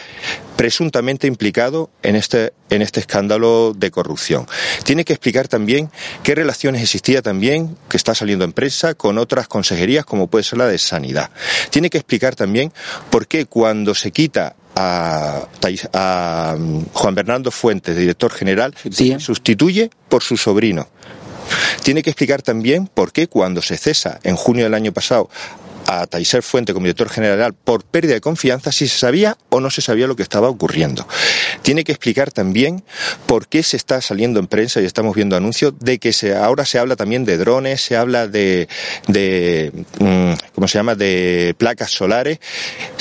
presuntamente 0.54 1.26
implicados 1.26 1.88
en 2.02 2.14
este, 2.14 2.52
en 2.68 2.82
este 2.82 3.00
escándalo 3.00 3.72
de 3.74 3.90
corrupción. 3.90 4.46
Tiene 4.84 5.06
que 5.06 5.14
explicar 5.14 5.48
también 5.48 5.90
qué 6.22 6.34
relaciones 6.34 6.82
existía 6.82 7.22
también, 7.22 7.74
que 7.88 7.96
está 7.96 8.14
saliendo 8.14 8.44
en 8.44 8.52
prensa, 8.52 8.92
con 8.92 9.16
otras 9.16 9.48
consejerías 9.48 10.04
como 10.04 10.26
puede 10.26 10.44
ser 10.44 10.58
la 10.58 10.66
de 10.66 10.76
Sanidad. 10.76 11.30
Tiene 11.70 11.88
que 11.88 11.96
explicar 11.96 12.36
también 12.36 12.70
por 13.08 13.26
qué 13.26 13.46
cuando 13.46 13.94
se 13.94 14.10
quita 14.10 14.56
a, 14.76 15.48
a, 15.94 16.56
mm, 16.58 16.84
Juan 16.92 17.14
Bernardo 17.14 17.50
Fuentes, 17.50 17.96
director 17.96 18.30
general, 18.30 18.74
se 18.90 19.18
sustituye 19.20 19.88
por 20.10 20.22
su 20.22 20.36
sobrino. 20.36 20.86
Tiene 21.82 22.02
que 22.02 22.10
explicar 22.10 22.42
también 22.42 22.88
por 22.88 23.10
qué 23.10 23.26
cuando 23.26 23.62
se 23.62 23.78
cesa 23.78 24.20
en 24.22 24.36
junio 24.36 24.64
del 24.64 24.74
año 24.74 24.92
pasado 24.92 25.30
a 25.88 26.06
Taiser 26.06 26.42
Fuente 26.42 26.74
como 26.74 26.84
director 26.84 27.08
general 27.08 27.54
por 27.54 27.82
pérdida 27.82 28.12
de 28.12 28.20
confianza 28.20 28.72
si 28.72 28.86
se 28.86 28.98
sabía 28.98 29.38
o 29.48 29.58
no 29.60 29.70
se 29.70 29.80
sabía 29.80 30.06
lo 30.06 30.16
que 30.16 30.22
estaba 30.22 30.48
ocurriendo. 30.50 31.08
Tiene 31.62 31.82
que 31.82 31.92
explicar 31.92 32.30
también 32.30 32.84
por 33.26 33.48
qué 33.48 33.62
se 33.62 33.78
está 33.78 34.02
saliendo 34.02 34.38
en 34.38 34.48
prensa 34.48 34.82
y 34.82 34.84
estamos 34.84 35.16
viendo 35.16 35.34
anuncios 35.34 35.72
de 35.80 35.98
que 35.98 36.12
se, 36.12 36.36
ahora 36.36 36.66
se 36.66 36.78
habla 36.78 36.94
también 36.94 37.24
de 37.24 37.38
drones, 37.38 37.80
se 37.80 37.96
habla 37.96 38.26
de, 38.26 38.68
de 39.06 39.72
mm, 39.98 40.32
¿cómo 40.54 40.68
se 40.68 40.78
llama? 40.78 40.94
de 40.94 41.54
placas 41.56 41.90
solares, 41.90 42.38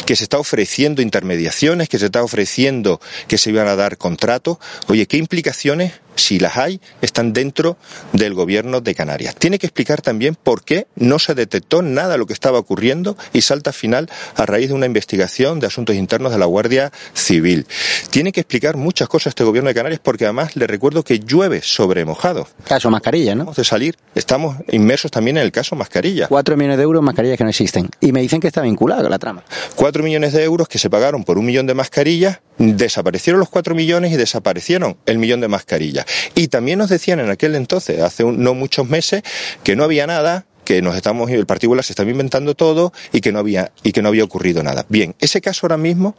que 0.05 0.15
se 0.15 0.23
está 0.23 0.39
ofreciendo 0.39 1.01
intermediaciones, 1.01 1.89
que 1.89 1.99
se 1.99 2.05
está 2.05 2.23
ofreciendo 2.23 3.01
que 3.27 3.37
se 3.37 3.49
iban 3.49 3.67
a 3.67 3.75
dar 3.75 3.97
contratos. 3.97 4.59
Oye, 4.87 5.07
¿qué 5.07 5.17
implicaciones 5.17 5.91
si 6.17 6.39
las 6.39 6.57
hay, 6.57 6.81
están 7.01 7.33
dentro 7.33 7.77
del 8.13 8.33
gobierno 8.33 8.81
de 8.81 8.95
Canarias. 8.95 9.35
Tiene 9.35 9.59
que 9.59 9.67
explicar 9.67 10.01
también 10.01 10.35
por 10.35 10.63
qué 10.63 10.87
no 10.95 11.19
se 11.19 11.35
detectó 11.35 11.81
nada 11.81 12.13
de 12.13 12.17
lo 12.17 12.25
que 12.25 12.33
estaba 12.33 12.59
ocurriendo 12.59 13.17
y 13.33 13.41
salta 13.41 13.69
al 13.69 13.73
final 13.73 14.09
a 14.35 14.45
raíz 14.45 14.69
de 14.69 14.73
una 14.73 14.85
investigación 14.85 15.59
de 15.59 15.67
asuntos 15.67 15.95
internos 15.95 16.31
de 16.31 16.39
la 16.39 16.45
Guardia 16.45 16.91
Civil. 17.13 17.67
Tiene 18.09 18.31
que 18.31 18.41
explicar 18.41 18.77
muchas 18.77 19.07
cosas 19.07 19.31
este 19.31 19.43
gobierno 19.43 19.69
de 19.69 19.75
Canarias 19.75 20.01
porque 20.03 20.25
además 20.25 20.55
le 20.55 20.67
recuerdo 20.67 21.03
que 21.03 21.19
llueve 21.19 21.61
sobre 21.61 22.05
mojado. 22.05 22.47
Caso 22.65 22.89
mascarilla, 22.89 23.35
¿no? 23.35 23.43
Vamos 23.43 23.57
de 23.57 23.63
salir, 23.63 23.95
estamos 24.15 24.57
inmersos 24.71 25.11
también 25.11 25.37
en 25.37 25.43
el 25.43 25.51
caso 25.51 25.75
mascarilla. 25.75 26.27
Cuatro 26.27 26.57
millones 26.57 26.77
de 26.77 26.83
euros 26.83 27.03
mascarillas 27.03 27.37
que 27.37 27.43
no 27.43 27.49
existen. 27.49 27.89
Y 28.01 28.11
me 28.11 28.21
dicen 28.21 28.39
que 28.39 28.47
está 28.47 28.61
vinculado 28.61 29.03
con 29.03 29.11
la 29.11 29.19
trama. 29.19 29.43
Cuatro 29.75 30.03
millones 30.03 30.33
de 30.33 30.43
euros 30.43 30.67
que 30.67 30.79
se 30.79 30.89
pagaron 30.89 31.23
por 31.23 31.37
un 31.37 31.45
millón 31.45 31.67
de 31.67 31.73
mascarillas, 31.73 32.39
desaparecieron 32.57 33.39
los 33.39 33.49
cuatro 33.49 33.75
millones 33.75 34.11
y 34.11 34.17
desaparecieron 34.17 34.97
el 35.05 35.17
millón 35.17 35.41
de 35.41 35.47
mascarillas. 35.47 36.05
Y 36.35 36.47
también 36.47 36.79
nos 36.79 36.89
decían 36.89 37.19
en 37.19 37.29
aquel 37.29 37.55
entonces, 37.55 38.01
hace 38.01 38.23
un- 38.23 38.41
no 38.43 38.53
muchos 38.53 38.87
meses, 38.89 39.23
que 39.63 39.75
no 39.75 39.83
había 39.83 40.07
nada 40.07 40.45
que 40.63 40.81
nos 40.81 40.97
estamos 40.97 41.31
el 41.31 41.45
Partido 41.45 41.69
Popular 41.69 41.85
se 41.85 41.93
estaba 41.93 42.09
inventando 42.11 42.53
todo 42.53 42.91
y 43.13 43.21
que 43.21 43.31
no 43.31 43.39
había 43.39 43.71
y 43.83 43.93
que 43.93 44.01
no 44.01 44.09
había 44.09 44.25
ocurrido 44.25 44.61
nada. 44.63 44.85
Bien, 44.89 45.15
ese 45.19 45.39
caso 45.39 45.65
ahora 45.65 45.77
mismo 45.77 46.17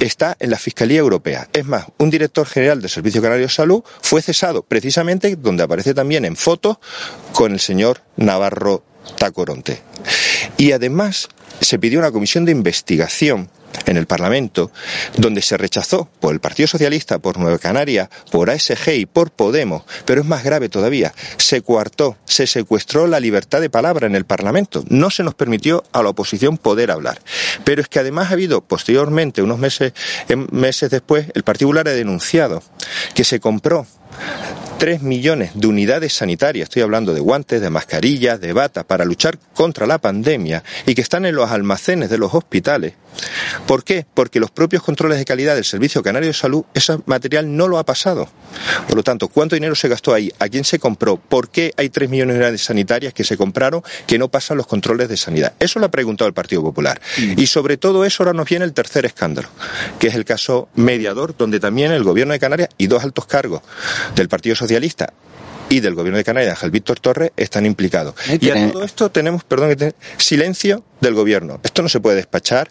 está 0.00 0.38
en 0.40 0.48
la 0.48 0.56
Fiscalía 0.56 1.00
Europea. 1.00 1.48
Es 1.52 1.66
más, 1.66 1.84
un 1.98 2.08
director 2.08 2.46
general 2.46 2.80
del 2.80 2.88
Servicio 2.88 3.20
Canario 3.20 3.44
de 3.46 3.52
Salud 3.52 3.82
fue 4.00 4.22
cesado 4.22 4.62
precisamente 4.62 5.36
donde 5.36 5.64
aparece 5.64 5.92
también 5.92 6.24
en 6.24 6.34
fotos 6.34 6.78
con 7.34 7.52
el 7.52 7.60
señor 7.60 8.00
Navarro 8.16 8.84
Tacoronte. 9.18 9.82
Y 10.56 10.72
además 10.72 11.28
se 11.60 11.78
pidió 11.78 11.98
una 11.98 12.10
comisión 12.10 12.46
de 12.46 12.52
investigación 12.52 13.50
en 13.86 13.96
el 13.96 14.06
Parlamento, 14.06 14.70
donde 15.16 15.42
se 15.42 15.56
rechazó 15.56 16.08
por 16.20 16.32
el 16.32 16.40
Partido 16.40 16.66
Socialista, 16.66 17.18
por 17.18 17.38
Nueva 17.38 17.58
Canaria, 17.58 18.10
por 18.30 18.50
ASG 18.50 18.94
y 18.94 19.06
por 19.06 19.30
Podemos, 19.30 19.84
pero 20.04 20.20
es 20.20 20.26
más 20.26 20.44
grave 20.44 20.68
todavía, 20.68 21.14
se 21.36 21.62
coartó, 21.62 22.16
se 22.24 22.46
secuestró 22.46 23.06
la 23.06 23.20
libertad 23.20 23.60
de 23.60 23.70
palabra 23.70 24.06
en 24.06 24.14
el 24.14 24.24
Parlamento, 24.24 24.84
no 24.88 25.10
se 25.10 25.22
nos 25.22 25.34
permitió 25.34 25.84
a 25.92 26.02
la 26.02 26.10
oposición 26.10 26.58
poder 26.58 26.90
hablar. 26.90 27.20
Pero 27.64 27.82
es 27.82 27.88
que 27.88 27.98
además 27.98 28.30
ha 28.30 28.34
habido 28.34 28.60
posteriormente, 28.60 29.42
unos 29.42 29.58
meses, 29.58 29.92
em, 30.28 30.46
meses 30.50 30.90
después, 30.90 31.26
el 31.34 31.42
Partido 31.42 31.68
Popular 31.68 31.88
ha 31.88 31.92
denunciado 31.92 32.62
que 33.14 33.24
se 33.24 33.40
compró 33.40 33.86
3 34.78 35.02
millones 35.02 35.50
de 35.54 35.66
unidades 35.66 36.12
sanitarias, 36.12 36.68
estoy 36.68 36.82
hablando 36.82 37.12
de 37.12 37.18
guantes, 37.18 37.60
de 37.60 37.68
mascarillas, 37.68 38.40
de 38.40 38.52
batas, 38.52 38.84
para 38.84 39.04
luchar 39.04 39.36
contra 39.52 39.86
la 39.86 39.98
pandemia 39.98 40.62
y 40.86 40.94
que 40.94 41.00
están 41.00 41.26
en 41.26 41.34
los 41.34 41.50
almacenes 41.50 42.10
de 42.10 42.18
los 42.18 42.32
hospitales. 42.32 42.94
¿Por 43.66 43.82
qué? 43.82 44.06
Porque 44.14 44.38
los 44.38 44.52
propios 44.52 44.84
controles 44.84 45.18
de 45.18 45.24
calidad 45.24 45.56
del 45.56 45.64
Servicio 45.64 46.02
Canario 46.04 46.28
de 46.28 46.34
Salud, 46.34 46.64
ese 46.74 46.98
material 47.06 47.56
no 47.56 47.66
lo 47.66 47.78
ha 47.78 47.84
pasado. 47.84 48.28
Por 48.86 48.96
lo 48.96 49.02
tanto, 49.02 49.26
¿cuánto 49.26 49.56
dinero 49.56 49.74
se 49.74 49.88
gastó 49.88 50.14
ahí? 50.14 50.32
¿A 50.38 50.48
quién 50.48 50.62
se 50.62 50.78
compró? 50.78 51.16
¿Por 51.16 51.50
qué 51.50 51.72
hay 51.76 51.88
3 51.88 52.08
millones 52.08 52.34
de 52.34 52.38
unidades 52.38 52.62
sanitarias 52.62 53.12
que 53.12 53.24
se 53.24 53.36
compraron 53.36 53.82
que 54.06 54.18
no 54.18 54.28
pasan 54.28 54.58
los 54.58 54.68
controles 54.68 55.08
de 55.08 55.16
sanidad? 55.16 55.54
Eso 55.58 55.80
lo 55.80 55.86
ha 55.86 55.90
preguntado 55.90 56.28
el 56.28 56.34
Partido 56.34 56.62
Popular. 56.62 57.00
Y 57.36 57.48
sobre 57.48 57.76
todo 57.76 58.04
eso 58.04 58.22
ahora 58.22 58.32
nos 58.32 58.48
viene 58.48 58.64
el 58.64 58.72
tercer 58.72 59.04
escándalo, 59.06 59.48
que 59.98 60.06
es 60.06 60.14
el 60.14 60.24
caso 60.24 60.68
mediador, 60.76 61.36
donde 61.36 61.58
también 61.58 61.90
el 61.90 62.04
Gobierno 62.04 62.32
de 62.32 62.38
Canarias 62.38 62.68
y 62.78 62.86
dos 62.86 63.02
altos 63.02 63.26
cargos 63.26 63.62
del 64.14 64.28
Partido 64.28 64.56
Socialista 64.56 65.12
y 65.68 65.80
del 65.80 65.94
Gobierno 65.94 66.16
de 66.18 66.24
Canarias, 66.24 66.56
Ángel 66.56 66.70
Víctor 66.70 67.00
Torres, 67.00 67.32
están 67.36 67.66
implicados. 67.66 68.14
Y 68.40 68.50
a 68.50 68.72
todo 68.72 68.84
esto 68.84 69.10
tenemos, 69.10 69.44
perdón, 69.44 69.76
silencio 70.16 70.82
del 71.00 71.14
Gobierno. 71.14 71.60
Esto 71.62 71.82
no 71.82 71.88
se 71.88 72.00
puede 72.00 72.16
despachar 72.16 72.70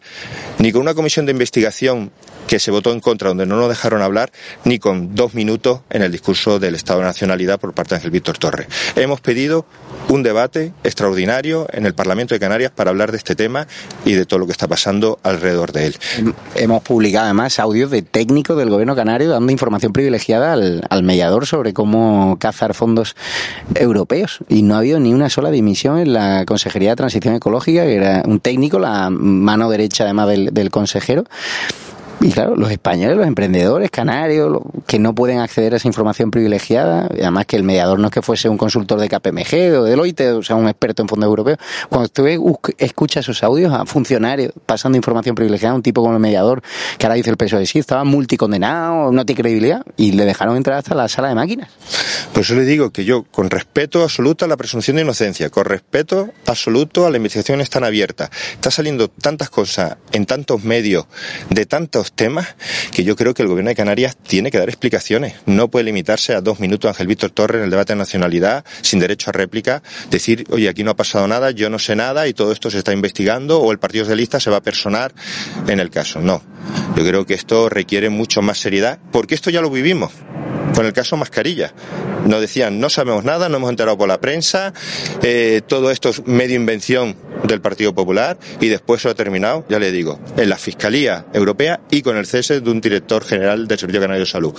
ni 0.59 0.71
con 0.71 0.81
una 0.81 0.93
comisión 0.93 1.25
de 1.25 1.31
investigación 1.31 2.11
que 2.47 2.59
se 2.59 2.71
votó 2.71 2.93
en 2.93 3.01
contra, 3.01 3.27
donde 3.27 3.45
no 3.45 3.57
nos 3.57 3.69
dejaron 3.69 4.01
hablar, 4.01 4.31
ni 4.63 4.79
con 4.79 5.13
dos 5.15 5.33
minutos 5.33 5.81
en 5.89 6.01
el 6.01 6.11
discurso 6.11 6.59
del 6.59 6.75
Estado 6.75 6.99
de 6.99 7.05
Nacionalidad 7.05 7.59
por 7.59 7.73
parte 7.73 7.89
de 7.89 7.95
Ángel 7.97 8.11
Víctor 8.11 8.37
Torres. 8.37 8.67
Hemos 8.95 9.19
pedido 9.19 9.65
un 10.07 10.23
debate 10.23 10.71
extraordinario 10.83 11.67
en 11.71 11.85
el 11.85 11.93
Parlamento 11.93 12.33
de 12.33 12.39
Canarias 12.39 12.71
para 12.73 12.89
hablar 12.89 13.11
de 13.11 13.17
este 13.17 13.35
tema 13.35 13.67
y 14.05 14.13
de 14.13 14.25
todo 14.25 14.39
lo 14.39 14.45
que 14.45 14.53
está 14.53 14.67
pasando 14.67 15.19
alrededor 15.23 15.73
de 15.73 15.87
él. 15.87 15.95
Hemos 16.55 16.81
publicado 16.83 17.25
además 17.25 17.59
audios 17.59 17.91
de 17.91 18.01
técnicos 18.01 18.57
del 18.57 18.69
gobierno 18.69 18.95
canario 18.95 19.29
dando 19.29 19.51
información 19.51 19.91
privilegiada 19.91 20.53
al, 20.53 20.83
al 20.89 21.03
mediador 21.03 21.45
sobre 21.45 21.73
cómo 21.73 22.37
cazar 22.39 22.73
fondos 22.73 23.15
europeos. 23.75 24.39
Y 24.47 24.61
no 24.61 24.75
ha 24.75 24.79
habido 24.79 24.99
ni 25.01 25.13
una 25.13 25.29
sola 25.29 25.51
dimisión 25.51 25.99
en 25.99 26.13
la 26.13 26.45
Consejería 26.45 26.91
de 26.91 26.95
Transición 26.95 27.35
Ecológica, 27.35 27.83
que 27.83 27.95
era 27.95 28.16
un 28.25 28.39
técnico, 28.39 28.79
la 28.79 29.09
mano 29.09 29.69
derecha 29.69 30.03
además 30.03 30.27
del, 30.29 30.71
consejero. 30.71 31.23
Y 32.19 32.31
claro, 32.31 32.55
los 32.55 32.71
españoles, 32.71 33.15
los 33.15 33.27
emprendedores 33.27 33.91
canarios, 33.91 34.57
que 34.87 34.97
no 34.97 35.13
pueden 35.13 35.37
acceder 35.37 35.75
a 35.75 35.77
esa 35.77 35.87
información 35.87 36.31
privilegiada, 36.31 37.07
además 37.11 37.45
que 37.45 37.55
el 37.57 37.61
mediador 37.61 37.99
no 37.99 38.07
es 38.07 38.11
que 38.11 38.23
fuese 38.23 38.49
un 38.49 38.57
consultor 38.57 38.99
de 38.99 39.07
KPMG 39.07 39.77
o 39.77 39.83
de 39.83 39.91
Deloitte, 39.91 40.21
o 40.31 40.41
sea, 40.41 40.55
un 40.55 40.67
experto 40.67 41.03
en 41.03 41.07
fondos 41.07 41.27
europeos. 41.27 41.59
Cuando 41.89 42.09
tú 42.09 42.23
esc- 42.25 42.73
escuchas 42.79 43.23
esos 43.23 43.43
audios 43.43 43.71
a 43.71 43.85
funcionarios 43.85 44.51
pasando 44.65 44.95
información 44.97 45.35
privilegiada, 45.35 45.75
un 45.75 45.83
tipo 45.83 46.01
como 46.01 46.15
el 46.15 46.19
mediador, 46.19 46.63
que 46.97 47.05
ahora 47.05 47.13
dice 47.13 47.29
el 47.29 47.37
peso 47.37 47.59
de 47.59 47.67
sí, 47.67 47.77
estaba 47.77 48.03
multicondenado, 48.03 49.11
no 49.11 49.23
tiene 49.23 49.39
credibilidad, 49.43 49.83
y 49.95 50.13
le 50.13 50.25
dejaron 50.25 50.57
entrar 50.57 50.79
hasta 50.79 50.95
la 50.95 51.07
sala 51.07 51.27
de 51.29 51.35
máquinas. 51.35 51.69
Por 52.37 52.43
eso 52.43 52.53
le 52.53 52.65
digo 52.65 52.91
que 52.91 53.03
yo, 53.03 53.23
con 53.23 53.49
respeto 53.49 54.03
absoluto 54.03 54.45
a 54.45 54.47
la 54.47 54.57
presunción 54.57 54.97
de 54.97 55.01
inocencia, 55.01 55.49
con 55.49 55.65
respeto 55.65 56.31
absoluto 56.45 57.07
a 57.07 57.09
la 57.09 57.17
investigación 57.17 57.61
es 57.61 57.71
tan 57.71 57.83
abierta, 57.83 58.29
está 58.53 58.69
saliendo 58.69 59.07
tantas 59.07 59.49
cosas 59.49 59.97
en 60.11 60.27
tantos 60.27 60.63
medios 60.63 61.07
de 61.49 61.65
tantos 61.65 62.11
temas 62.11 62.55
que 62.91 63.03
yo 63.03 63.15
creo 63.15 63.33
que 63.33 63.41
el 63.41 63.47
gobierno 63.47 63.69
de 63.69 63.75
Canarias 63.75 64.15
tiene 64.17 64.51
que 64.51 64.59
dar 64.59 64.69
explicaciones. 64.69 65.33
No 65.47 65.69
puede 65.69 65.85
limitarse 65.85 66.35
a 66.35 66.41
dos 66.41 66.59
minutos 66.59 66.89
Ángel 66.89 67.07
Víctor 67.07 67.31
Torres 67.31 67.57
en 67.57 67.63
el 67.63 67.71
debate 67.71 67.93
de 67.93 67.97
nacionalidad, 67.97 68.63
sin 68.81 68.99
derecho 68.99 69.31
a 69.31 69.33
réplica, 69.33 69.81
decir, 70.11 70.45
oye, 70.51 70.69
aquí 70.69 70.83
no 70.83 70.91
ha 70.91 70.95
pasado 70.95 71.27
nada, 71.27 71.49
yo 71.49 71.71
no 71.71 71.79
sé 71.79 71.95
nada 71.95 72.27
y 72.27 72.35
todo 72.35 72.51
esto 72.51 72.69
se 72.69 72.77
está 72.77 72.93
investigando 72.93 73.61
o 73.61 73.71
el 73.71 73.79
Partido 73.79 74.05
Socialista 74.05 74.39
se 74.39 74.51
va 74.51 74.57
a 74.57 74.61
personar 74.61 75.11
en 75.67 75.79
el 75.79 75.89
caso. 75.89 76.21
No. 76.21 76.43
Yo 76.95 77.03
creo 77.03 77.25
que 77.25 77.33
esto 77.33 77.67
requiere 77.67 78.11
mucho 78.11 78.43
más 78.43 78.59
seriedad, 78.59 78.99
porque 79.11 79.33
esto 79.33 79.49
ya 79.49 79.61
lo 79.61 79.71
vivimos 79.71 80.11
con 80.77 80.85
el 80.85 80.93
caso 80.93 81.17
Mascarilla. 81.17 81.73
Nos 82.27 82.39
decían, 82.39 82.79
no 82.79 82.91
sabemos 82.91 83.23
nada, 83.23 83.49
no 83.49 83.57
hemos 83.57 83.71
enterado 83.71 83.97
por 83.97 84.07
la 84.07 84.21
prensa, 84.21 84.73
eh, 85.23 85.61
todo 85.65 85.89
esto 85.89 86.09
es 86.09 86.27
medio 86.27 86.55
invención 86.55 87.15
del 87.45 87.61
Partido 87.61 87.95
Popular 87.95 88.37
y 88.61 88.67
después 88.67 89.01
se 89.01 89.09
ha 89.09 89.15
terminado, 89.15 89.65
ya 89.69 89.79
le 89.79 89.91
digo, 89.91 90.19
en 90.37 90.49
la 90.49 90.57
Fiscalía 90.57 91.25
Europea 91.33 91.79
y 91.89 92.03
con 92.03 92.15
el 92.15 92.27
cese 92.27 92.61
de 92.61 92.69
un 92.69 92.79
director 92.79 93.23
general 93.23 93.67
del 93.67 93.79
Servicio 93.79 94.01
Canario 94.01 94.25
de 94.25 94.29
Salud. 94.29 94.53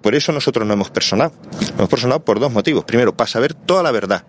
Por 0.00 0.14
eso 0.14 0.32
nosotros 0.32 0.66
no 0.66 0.72
hemos 0.72 0.88
personado. 0.88 1.34
Hemos 1.76 1.90
personado 1.90 2.24
por 2.24 2.40
dos 2.40 2.50
motivos. 2.50 2.86
Primero, 2.86 3.14
para 3.14 3.28
saber 3.28 3.52
toda 3.52 3.82
la 3.82 3.90
verdad 3.90 4.24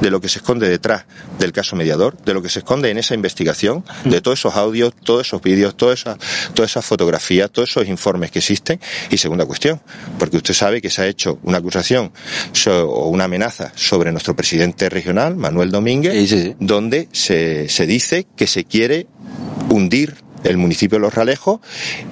de 0.00 0.10
lo 0.10 0.20
que 0.20 0.28
se 0.28 0.38
esconde 0.38 0.68
detrás 0.68 1.04
del 1.38 1.52
caso 1.52 1.76
mediador, 1.76 2.16
de 2.24 2.34
lo 2.34 2.42
que 2.42 2.48
se 2.48 2.60
esconde 2.60 2.90
en 2.90 2.98
esa 2.98 3.14
investigación, 3.14 3.84
de 4.04 4.20
todos 4.20 4.38
esos 4.38 4.54
audios, 4.54 4.92
todos 5.04 5.26
esos 5.26 5.42
vídeos, 5.42 5.76
todas 5.76 6.00
esas, 6.00 6.18
todas 6.54 6.70
esas 6.70 6.84
fotografías, 6.84 7.50
todos 7.50 7.68
esos 7.70 7.88
informes 7.88 8.30
que 8.30 8.38
existen. 8.38 8.80
Y 9.10 9.18
segunda 9.18 9.44
cuestión, 9.46 9.80
porque 10.18 10.36
usted 10.36 10.54
sabe 10.54 10.80
que 10.80 10.90
se 10.90 11.02
ha 11.02 11.06
hecho 11.06 11.38
una 11.42 11.58
acusación 11.58 12.12
o 12.66 13.08
una 13.08 13.24
amenaza 13.24 13.72
sobre 13.74 14.12
nuestro 14.12 14.34
presidente 14.36 14.88
regional, 14.88 15.36
Manuel 15.36 15.70
Domínguez, 15.70 16.12
Sí, 16.14 16.26
sí, 16.28 16.42
sí. 16.42 16.56
donde 16.60 17.08
se, 17.12 17.68
se 17.68 17.86
dice 17.86 18.26
que 18.36 18.46
se 18.46 18.64
quiere 18.64 19.06
hundir 19.68 20.16
el 20.48 20.56
municipio 20.56 20.96
de 20.98 21.02
Los 21.02 21.14
Ralejos 21.14 21.60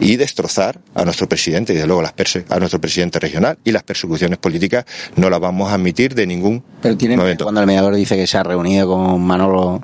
y 0.00 0.16
destrozar 0.16 0.78
a 0.94 1.04
nuestro 1.04 1.28
presidente 1.28 1.72
y 1.72 1.76
desde 1.76 1.86
luego 1.86 2.02
las 2.02 2.14
a 2.50 2.58
nuestro 2.58 2.80
presidente 2.80 3.18
regional 3.18 3.58
y 3.64 3.72
las 3.72 3.82
persecuciones 3.82 4.38
políticas 4.38 4.84
no 5.16 5.30
las 5.30 5.38
vamos 5.40 5.70
a 5.70 5.74
admitir 5.74 6.14
de 6.14 6.26
ningún 6.26 6.62
Pero 6.82 6.96
tiene 6.96 7.16
momento. 7.16 7.44
cuando 7.44 7.60
el 7.60 7.66
mediador 7.66 7.94
dice 7.94 8.16
que 8.16 8.26
se 8.26 8.36
ha 8.38 8.42
reunido 8.42 8.88
con 8.88 9.22
Manolo 9.22 9.82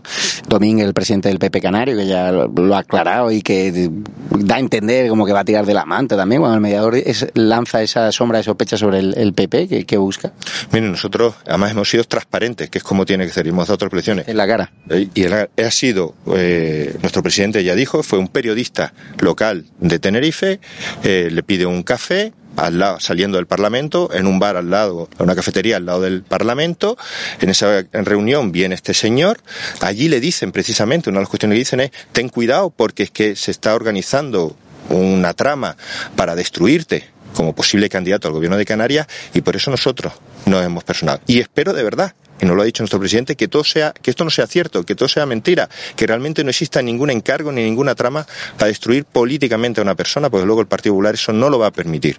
Domínguez, 0.49 0.87
el 0.87 0.94
presidente 0.94 1.28
del 1.28 1.38
PP 1.38 1.61
Canario, 1.61 1.97
que 1.97 2.06
ya 2.06 2.32
lo, 2.32 2.75
ha 2.75 2.78
aclarado 2.78 3.30
y 3.30 3.42
que 3.42 3.90
da 4.30 4.56
a 4.56 4.59
entender 4.59 5.09
como 5.09 5.25
que 5.26 5.32
va 5.32 5.40
a 5.40 5.44
tirar 5.44 5.66
de 5.66 5.75
la 5.75 5.85
manta 5.85 6.16
también, 6.16 6.40
cuando 6.40 6.56
el 6.56 6.61
mediador 6.61 6.97
es- 6.97 7.26
lanza 7.35 7.82
esa 7.82 8.11
sombra 8.12 8.38
de 8.38 8.44
sospecha 8.44 8.76
sobre 8.76 8.99
el, 8.99 9.14
el 9.16 9.32
PP 9.35 9.68
que, 9.68 9.85
que 9.85 9.97
busca 9.97 10.32
Miren, 10.73 10.90
nosotros 10.90 11.35
además 11.47 11.71
hemos 11.73 11.88
sido 11.88 12.04
transparentes, 12.04 12.71
que 12.71 12.78
es 12.78 12.85
como 12.85 13.04
tiene 13.06 13.26
que 13.26 13.32
ser, 13.32 13.47
y 13.47 13.50
hemos 13.50 13.66
dado 13.68 13.75
otras 13.75 13.92
elecciones. 13.92 14.26
en 14.28 14.37
la 14.37 14.47
cara. 14.47 14.73
Eh, 14.90 15.09
Y 15.14 15.25
ha 15.26 15.71
sido, 15.71 16.14
eh, 16.35 16.94
nuestro 17.00 17.23
presidente 17.23 17.62
ya 17.62 17.75
dijo, 17.75 18.02
fue 18.02 18.18
un 18.18 18.28
periodista 18.42 18.92
local 19.20 19.66
de 19.78 20.00
Tenerife, 20.00 20.58
eh, 21.04 21.28
le 21.30 21.42
pide 21.44 21.64
un 21.64 21.84
café, 21.84 22.32
al 22.56 22.80
lado, 22.80 22.99
saliendo 22.99 23.38
del 23.38 23.46
Parlamento, 23.46 24.11
en 24.12 24.26
un 24.26 24.40
bar 24.40 24.56
al 24.56 24.68
lado, 24.68 25.08
en 25.16 25.25
una 25.25 25.37
cafetería 25.37 25.76
al 25.76 25.87
lado 25.87 26.00
del 26.00 26.22
Parlamento, 26.22 26.99
en 27.40 27.50
esa 27.50 27.87
reunión 27.92 28.50
viene 28.50 28.75
este 28.75 28.94
señor, 28.94 29.38
allí 29.80 30.08
le 30.08 30.18
dicen 30.18 30.50
precisamente, 30.50 31.08
una 31.08 31.20
de 31.20 31.22
las 31.22 31.30
cuestiones 31.30 31.54
que 31.54 31.61
dicen 31.61 31.80
es, 31.80 31.92
ten 32.11 32.28
cuidado 32.28 32.70
porque 32.70 33.04
es 33.04 33.11
que 33.11 33.37
se 33.37 33.52
está 33.52 33.75
organizando 33.75 34.56
una 34.90 35.32
trama 35.34 35.76
para 36.16 36.34
destruirte 36.34 37.08
como 37.32 37.54
posible 37.54 37.88
candidato 37.88 38.28
al 38.28 38.34
gobierno 38.34 38.58
de 38.58 38.66
Canarias 38.66 39.06
y 39.32 39.40
por 39.40 39.56
eso 39.56 39.70
nosotros 39.70 40.12
nos 40.44 40.64
hemos 40.64 40.84
personado. 40.84 41.20
Y 41.26 41.38
espero 41.38 41.72
de 41.72 41.84
verdad, 41.84 42.14
y 42.42 42.46
nos 42.46 42.56
lo 42.56 42.62
ha 42.62 42.64
dicho 42.64 42.82
nuestro 42.82 42.99
presidente, 42.99 43.37
que 43.37 43.46
todo 43.46 43.62
sea, 43.62 43.92
que 43.92 44.11
esto 44.11 44.25
no 44.25 44.30
sea 44.30 44.46
cierto, 44.49 44.82
que 44.84 44.96
todo 44.96 45.08
sea 45.08 45.25
mentira, 45.26 45.68
que 45.94 46.06
realmente 46.06 46.42
no 46.42 46.50
exista 46.50 46.82
ningún 46.82 47.11
encargo 47.11 47.52
ni 47.52 47.62
ninguna 47.62 47.94
trama 47.94 48.26
para 48.58 48.66
destruir 48.66 49.04
políticamente 49.04 49.80
a 49.80 49.84
una 49.84 49.94
persona, 49.94 50.28
porque 50.28 50.44
luego 50.44 50.61
el 50.61 50.66
Partido 50.66 50.94
Popular 50.94 51.14
eso 51.14 51.32
no 51.32 51.49
lo 51.49 51.61
va 51.61 51.68
a 51.68 51.70
permitir. 51.70 52.18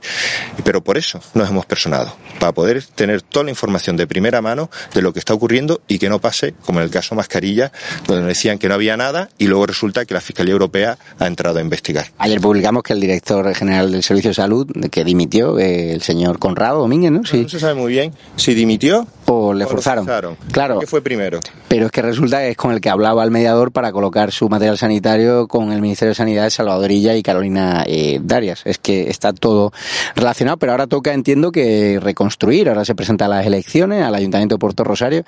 Pero 0.63 0.81
por 0.81 0.97
eso 0.97 1.19
nos 1.33 1.49
hemos 1.49 1.65
personado, 1.65 2.15
para 2.39 2.53
poder 2.53 2.83
tener 2.83 3.21
toda 3.21 3.43
la 3.43 3.51
información 3.51 3.97
de 3.97 4.07
primera 4.07 4.41
mano 4.41 4.69
de 4.93 5.01
lo 5.01 5.11
que 5.11 5.19
está 5.19 5.33
ocurriendo 5.33 5.81
y 5.89 5.99
que 5.99 6.09
no 6.09 6.19
pase 6.19 6.53
como 6.65 6.79
en 6.79 6.85
el 6.85 6.89
caso 6.89 7.15
Mascarilla, 7.15 7.73
donde 8.07 8.21
nos 8.21 8.29
decían 8.29 8.57
que 8.57 8.69
no 8.69 8.75
había 8.75 8.95
nada 8.95 9.29
y 9.37 9.47
luego 9.47 9.65
resulta 9.65 10.05
que 10.05 10.13
la 10.13 10.21
Fiscalía 10.21 10.53
Europea 10.53 10.97
ha 11.19 11.27
entrado 11.27 11.59
a 11.59 11.61
investigar. 11.61 12.07
Ayer 12.17 12.39
publicamos 12.39 12.83
que 12.83 12.93
el 12.93 13.01
director 13.01 13.53
general 13.53 13.91
del 13.91 14.03
Servicio 14.03 14.29
de 14.29 14.35
Salud, 14.35 14.67
que 14.89 15.03
dimitió, 15.03 15.59
el 15.59 16.01
señor 16.01 16.39
Conrado 16.39 16.79
Domínguez, 16.79 17.11
¿no? 17.11 17.25
Sí. 17.25 17.41
No 17.41 17.49
se 17.49 17.59
sabe 17.59 17.73
muy 17.73 17.91
bien 17.91 18.13
si 18.37 18.53
dimitió 18.53 19.05
O 19.25 19.53
le 19.53 19.65
o 19.65 19.67
lo 19.67 19.71
forzaron. 19.71 20.05
Claro. 20.51 20.79
¿Qué 20.79 20.87
fue 20.87 21.01
primero? 21.01 21.39
Pero 21.67 21.85
es 21.87 21.91
que 21.91 22.01
resulta 22.01 22.39
que 22.39 22.49
es 22.49 22.57
con 22.57 22.71
el 22.71 22.81
que 22.81 22.89
hablaba 22.89 23.23
el 23.23 23.31
mediador 23.31 23.71
para 23.71 23.91
colocar 23.91 24.31
su 24.31 24.49
material 24.49 24.77
sanitario 24.77 25.47
con 25.47 25.71
el 25.71 25.81
Ministerio 25.81 26.09
de 26.09 26.15
Sanidad 26.15 26.43
de 26.43 26.49
Salvadorilla 26.49 27.15
y 27.15 27.23
Carolina 27.23 27.83
eh, 27.87 28.19
Darias. 28.21 28.61
Es 28.65 28.77
que 28.77 29.09
está 29.09 29.33
todo 29.33 29.71
relacionado, 30.15 30.57
pero 30.57 30.71
ahora 30.71 30.87
toca, 30.87 31.13
entiendo, 31.13 31.51
que 31.51 31.99
reconstruir. 32.01 32.69
Ahora 32.69 32.85
se 32.85 32.95
presentan 32.95 33.29
las 33.29 33.45
elecciones 33.45 34.03
al 34.03 34.15
Ayuntamiento 34.15 34.55
de 34.55 34.59
Puerto 34.59 34.83
Rosario. 34.83 35.23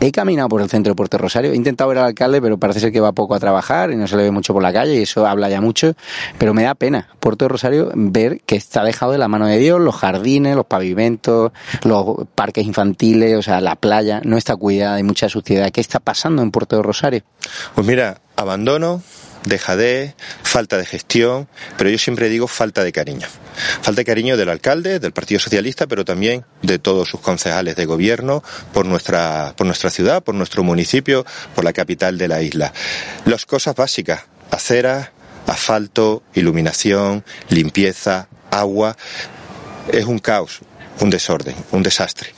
He 0.00 0.10
caminado 0.12 0.48
por 0.48 0.60
el 0.60 0.68
centro 0.68 0.92
de 0.92 0.96
Puerto 0.96 1.18
Rosario, 1.18 1.52
he 1.52 1.56
intentado 1.56 1.88
ver 1.88 1.98
al 1.98 2.06
alcalde, 2.06 2.42
pero 2.42 2.58
parece 2.58 2.80
ser 2.80 2.92
que 2.92 3.00
va 3.00 3.12
poco 3.12 3.34
a 3.34 3.38
trabajar 3.38 3.90
y 3.90 3.96
no 3.96 4.06
se 4.06 4.16
le 4.16 4.24
ve 4.24 4.30
mucho 4.30 4.52
por 4.52 4.62
la 4.62 4.72
calle 4.72 4.96
y 4.96 5.02
eso 5.02 5.26
habla 5.26 5.48
ya 5.48 5.60
mucho. 5.60 5.94
Pero 6.38 6.52
me 6.52 6.64
da 6.64 6.74
pena, 6.74 7.08
Puerto 7.20 7.48
Rosario, 7.48 7.90
ver 7.94 8.40
que 8.44 8.56
está 8.56 8.84
dejado 8.84 9.12
de 9.12 9.18
la 9.18 9.28
mano 9.28 9.46
de 9.46 9.58
Dios, 9.58 9.80
los 9.80 9.94
jardines, 9.94 10.56
los 10.56 10.66
pavimentos, 10.66 11.52
los 11.84 12.26
parques 12.34 12.66
infantiles, 12.66 13.23
o 13.36 13.42
sea, 13.42 13.60
la 13.60 13.76
playa, 13.76 14.20
no 14.24 14.36
está 14.36 14.56
cuidada, 14.56 14.96
hay 14.96 15.02
mucha 15.02 15.28
suciedad. 15.28 15.70
¿Qué 15.70 15.80
está 15.80 16.00
pasando 16.00 16.42
en 16.42 16.50
Puerto 16.50 16.76
de 16.76 16.82
Rosario? 16.82 17.22
Pues 17.74 17.86
mira, 17.86 18.20
abandono, 18.36 19.02
dejadez, 19.44 20.14
falta 20.42 20.76
de 20.76 20.86
gestión, 20.86 21.48
pero 21.76 21.90
yo 21.90 21.98
siempre 21.98 22.28
digo 22.28 22.48
falta 22.48 22.82
de 22.82 22.92
cariño. 22.92 23.26
Falta 23.82 24.00
de 24.00 24.04
cariño 24.04 24.36
del 24.36 24.48
alcalde, 24.48 24.98
del 24.98 25.12
Partido 25.12 25.40
Socialista, 25.40 25.86
pero 25.86 26.04
también 26.04 26.44
de 26.62 26.78
todos 26.78 27.08
sus 27.08 27.20
concejales 27.20 27.76
de 27.76 27.86
gobierno 27.86 28.42
por 28.72 28.86
nuestra, 28.86 29.54
por 29.56 29.66
nuestra 29.66 29.90
ciudad, 29.90 30.22
por 30.22 30.34
nuestro 30.34 30.62
municipio, 30.62 31.24
por 31.54 31.64
la 31.64 31.72
capital 31.72 32.18
de 32.18 32.28
la 32.28 32.42
isla. 32.42 32.72
Las 33.24 33.46
cosas 33.46 33.74
básicas, 33.74 34.22
aceras, 34.50 35.10
asfalto, 35.46 36.22
iluminación, 36.34 37.24
limpieza, 37.48 38.28
agua, 38.50 38.96
es 39.92 40.04
un 40.06 40.18
caos, 40.18 40.60
un 41.00 41.10
desorden, 41.10 41.54
un 41.72 41.82
desastre. 41.82 42.28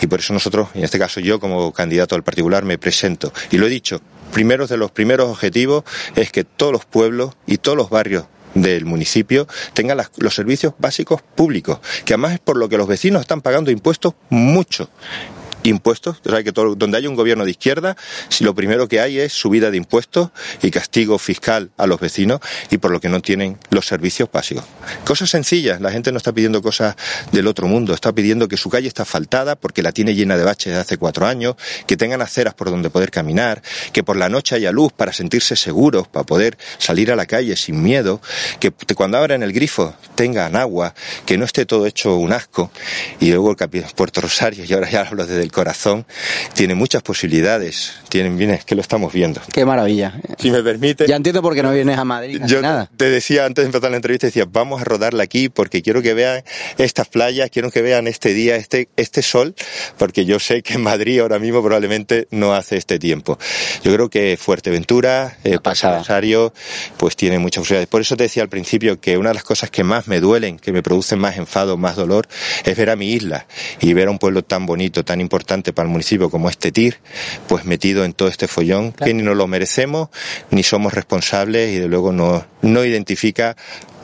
Y 0.00 0.06
por 0.06 0.20
eso 0.20 0.32
nosotros, 0.32 0.68
en 0.74 0.84
este 0.84 0.98
caso 0.98 1.20
yo 1.20 1.40
como 1.40 1.72
candidato 1.72 2.14
al 2.14 2.22
particular, 2.22 2.64
me 2.64 2.78
presento. 2.78 3.32
Y 3.50 3.58
lo 3.58 3.66
he 3.66 3.70
dicho, 3.70 4.00
primero 4.32 4.66
de 4.66 4.76
los 4.76 4.90
primeros 4.90 5.30
objetivos 5.30 5.84
es 6.14 6.30
que 6.32 6.44
todos 6.44 6.72
los 6.72 6.84
pueblos 6.84 7.34
y 7.46 7.58
todos 7.58 7.76
los 7.76 7.90
barrios 7.90 8.26
del 8.54 8.86
municipio 8.86 9.46
tengan 9.74 9.98
los 10.16 10.34
servicios 10.34 10.74
básicos 10.78 11.20
públicos, 11.22 11.78
que 12.04 12.14
además 12.14 12.34
es 12.34 12.40
por 12.40 12.56
lo 12.56 12.68
que 12.68 12.78
los 12.78 12.88
vecinos 12.88 13.20
están 13.20 13.42
pagando 13.42 13.70
impuestos 13.70 14.14
mucho. 14.30 14.88
Impuestos, 15.66 16.18
o 16.24 16.30
sea 16.30 16.44
que 16.44 16.52
todo- 16.52 16.76
donde 16.76 16.96
hay 16.98 17.06
un 17.08 17.16
gobierno 17.16 17.44
de 17.44 17.50
izquierda, 17.50 17.96
si 18.28 18.44
lo 18.44 18.54
primero 18.54 18.86
que 18.86 19.00
hay 19.00 19.18
es 19.18 19.32
subida 19.32 19.70
de 19.72 19.76
impuestos 19.76 20.30
y 20.62 20.70
castigo 20.70 21.18
fiscal 21.18 21.70
a 21.76 21.86
los 21.86 21.98
vecinos 21.98 22.40
y 22.70 22.78
por 22.78 22.92
lo 22.92 23.00
que 23.00 23.08
no 23.08 23.20
tienen 23.20 23.58
los 23.70 23.84
servicios 23.86 24.28
básicos. 24.32 24.64
Cosas 25.04 25.30
sencillas, 25.30 25.80
la 25.80 25.90
gente 25.90 26.12
no 26.12 26.18
está 26.18 26.32
pidiendo 26.32 26.62
cosas 26.62 26.94
del 27.32 27.48
otro 27.48 27.66
mundo, 27.66 27.94
está 27.94 28.12
pidiendo 28.12 28.46
que 28.46 28.56
su 28.56 28.70
calle 28.70 28.86
está 28.86 29.02
asfaltada 29.02 29.56
porque 29.56 29.82
la 29.82 29.90
tiene 29.90 30.14
llena 30.14 30.36
de 30.36 30.44
baches 30.44 30.66
desde 30.66 30.80
hace 30.80 30.98
cuatro 30.98 31.26
años, 31.26 31.56
que 31.86 31.96
tengan 31.96 32.22
aceras 32.22 32.54
por 32.54 32.70
donde 32.70 32.88
poder 32.88 33.10
caminar, 33.10 33.60
que 33.92 34.04
por 34.04 34.16
la 34.16 34.28
noche 34.28 34.54
haya 34.54 34.70
luz 34.70 34.92
para 34.92 35.12
sentirse 35.12 35.56
seguros, 35.56 36.06
para 36.06 36.24
poder 36.24 36.56
salir 36.78 37.10
a 37.10 37.16
la 37.16 37.26
calle 37.26 37.56
sin 37.56 37.82
miedo, 37.82 38.20
que 38.60 38.70
cuando 38.94 39.18
abran 39.18 39.42
el 39.42 39.52
grifo 39.52 39.94
tengan 40.14 40.54
agua, 40.54 40.94
que 41.24 41.36
no 41.36 41.44
esté 41.44 41.66
todo 41.66 41.86
hecho 41.86 42.16
un 42.16 42.32
asco. 42.32 42.70
Y 43.18 43.30
luego 43.30 43.50
el 43.58 43.84
Puerto 43.96 44.20
Rosario, 44.20 44.64
y 44.64 44.72
ahora 44.72 44.88
ya 44.90 45.00
hablo 45.02 45.26
desde 45.26 45.42
el 45.42 45.50
corazón, 45.56 46.04
tiene 46.52 46.74
muchas 46.74 47.02
posibilidades. 47.02 47.94
Tienen, 48.10 48.36
bien, 48.36 48.50
es 48.50 48.66
que 48.66 48.74
lo 48.74 48.82
estamos 48.82 49.10
viendo. 49.10 49.40
Qué 49.50 49.64
maravilla. 49.64 50.20
Si 50.38 50.50
me 50.50 50.62
permite. 50.62 51.06
Ya 51.06 51.16
entiendo 51.16 51.40
por 51.40 51.54
qué 51.54 51.62
no 51.62 51.72
vienes 51.72 51.96
a 51.96 52.04
Madrid. 52.04 52.42
Yo 52.44 52.60
nada. 52.60 52.90
te 52.94 53.08
decía 53.08 53.46
antes 53.46 53.62
de 53.64 53.68
empezar 53.68 53.90
la 53.90 53.96
entrevista, 53.96 54.26
decía, 54.26 54.44
vamos 54.46 54.82
a 54.82 54.84
rodarla 54.84 55.22
aquí 55.22 55.48
porque 55.48 55.80
quiero 55.80 56.02
que 56.02 56.12
vean 56.12 56.44
estas 56.76 57.08
playas, 57.08 57.48
quiero 57.48 57.70
que 57.70 57.80
vean 57.80 58.06
este 58.06 58.34
día, 58.34 58.56
este, 58.56 58.90
este 58.96 59.22
sol, 59.22 59.54
porque 59.96 60.26
yo 60.26 60.38
sé 60.38 60.62
que 60.62 60.74
en 60.74 60.82
Madrid 60.82 61.20
ahora 61.20 61.38
mismo 61.38 61.62
probablemente 61.62 62.28
no 62.30 62.52
hace 62.52 62.76
este 62.76 62.98
tiempo. 62.98 63.38
Yo 63.82 63.94
creo 63.94 64.10
que 64.10 64.36
Fuerteventura, 64.38 65.38
eh, 65.42 65.58
Rosario, 65.64 66.52
pues 66.98 67.16
tiene 67.16 67.38
muchas 67.38 67.62
posibilidades. 67.62 67.88
Por 67.88 68.02
eso 68.02 68.14
te 68.14 68.24
decía 68.24 68.42
al 68.42 68.50
principio 68.50 69.00
que 69.00 69.16
una 69.16 69.30
de 69.30 69.36
las 69.36 69.44
cosas 69.44 69.70
que 69.70 69.84
más 69.84 70.06
me 70.06 70.20
duelen, 70.20 70.58
que 70.58 70.72
me 70.72 70.82
producen 70.82 71.18
más 71.18 71.38
enfado, 71.38 71.78
más 71.78 71.96
dolor, 71.96 72.28
es 72.62 72.76
ver 72.76 72.90
a 72.90 72.96
mi 72.96 73.12
isla 73.12 73.46
y 73.80 73.94
ver 73.94 74.08
a 74.08 74.10
un 74.10 74.18
pueblo 74.18 74.42
tan 74.44 74.66
bonito, 74.66 75.02
tan 75.02 75.18
importante 75.22 75.45
para 75.46 75.86
el 75.86 75.92
municipio 75.92 76.30
como 76.30 76.50
este 76.50 76.72
TIR, 76.72 76.98
pues 77.48 77.64
metido 77.64 78.04
en 78.04 78.12
todo 78.12 78.28
este 78.28 78.48
follón, 78.48 78.92
que 78.92 79.14
ni 79.14 79.22
nos 79.22 79.36
lo 79.36 79.46
merecemos, 79.46 80.08
ni 80.50 80.62
somos 80.62 80.92
responsables 80.92 81.74
y 81.74 81.78
de 81.78 81.88
luego 81.88 82.12
no, 82.12 82.44
no 82.62 82.84
identifica 82.84 83.56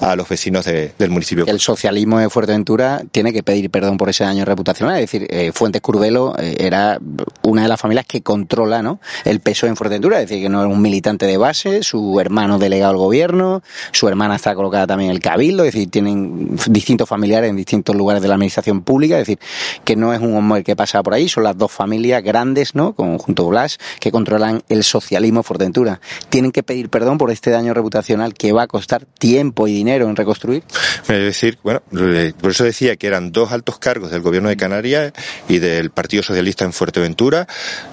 a 0.03 0.17
los 0.17 0.29
vecinos 0.29 0.65
del 0.65 1.11
municipio. 1.11 1.47
El 1.47 1.61
socialismo 1.61 2.19
de 2.19 2.29
Fuerteventura 2.29 3.03
tiene 3.13 3.33
que 3.33 3.43
pedir 3.43 3.71
perdón 3.71 3.97
por 3.97 4.09
ese 4.09 4.25
daño 4.25 4.45
reputacional. 4.45 4.97
Es 4.97 5.03
decir, 5.03 5.27
eh, 5.31 5.53
Fuentes 5.53 5.81
Curvelo 5.81 6.35
eh, 6.39 6.57
era 6.59 6.99
una 7.43 7.63
de 7.63 7.69
las 7.69 7.81
familias 7.81 8.07
que 8.07 8.21
controla 8.21 8.83
¿no? 8.83 9.01
el 9.25 9.41
peso 9.41 9.67
en 9.67 9.77
Fuerteventura. 9.77 10.21
Es 10.21 10.29
decir, 10.29 10.43
que 10.43 10.49
no 10.49 10.63
es 10.65 10.69
un 10.69 10.83
militante 10.83 11.27
de 11.27 11.37
base, 11.37 11.83
su 11.83 12.19
hermano 12.19 12.59
delegado 12.59 12.91
al 12.91 12.97
gobierno, 12.97 13.63
su 13.93 14.09
hermana 14.09 14.37
está 14.37 14.55
colocada 14.55 14.89
también 14.89 15.11
en 15.11 15.17
el 15.17 15.23
cabildo. 15.23 15.65
Es 15.65 15.73
decir, 15.73 15.89
tienen 15.89 16.57
distintos 16.67 17.09
familiares 17.09 17.51
en 17.51 17.57
distintos 17.57 17.95
lugares 17.95 18.23
de 18.23 18.29
la 18.29 18.35
administración 18.35 18.83
pública. 18.83 19.19
Es 19.21 19.27
decir, 19.27 19.39
que 19.85 19.95
no 19.95 20.13
es 20.13 20.21
un 20.21 20.35
hombre 20.35 20.65
que 20.65 20.75
pasa 20.75 21.03
por 21.03 21.15
ahí, 21.15 21.22
son 21.29 21.45
las 21.45 21.57
dos 21.57 21.73
familias 21.73 22.23
grandes, 22.23 22.75
¿no? 22.75 22.95
Junto 22.95 23.47
a 23.47 23.49
Blas, 23.49 23.79
que 24.01 24.11
controlan 24.11 24.63
el 24.69 24.85
socialismo 24.85 25.43
Fuerteventura. 25.43 26.01
Tienen 26.29 26.53
que 26.53 26.63
pedir 26.63 26.89
perdón 26.89 27.19
por 27.19 27.31
este 27.31 27.51
daño 27.51 27.75
reputacional 27.75 28.35
que 28.35 28.53
va 28.53 28.63
a 28.63 28.67
costar 28.67 29.05
tiempo 29.05 29.67
y 29.69 29.73
dinero 29.73 30.09
en 30.09 30.17
reconstruir? 30.17 30.63
Es 31.03 31.07
decir, 31.07 31.59
bueno, 31.63 31.83
por 32.41 32.51
eso 32.51 32.65
decía 32.65 32.97
que 32.97 33.07
eran 33.07 33.33
dos 33.33 33.53
altos 33.53 33.79
cargos 33.79 34.11
del 34.11 34.23
gobierno 34.23 34.49
de 34.49 34.57
Canarias 34.57 35.13
y 35.49 35.59
del 35.59 35.91
Partido 35.91 36.23
Socialista 36.23 36.65
en 36.65 36.73
Fuerteventura, 36.73 37.47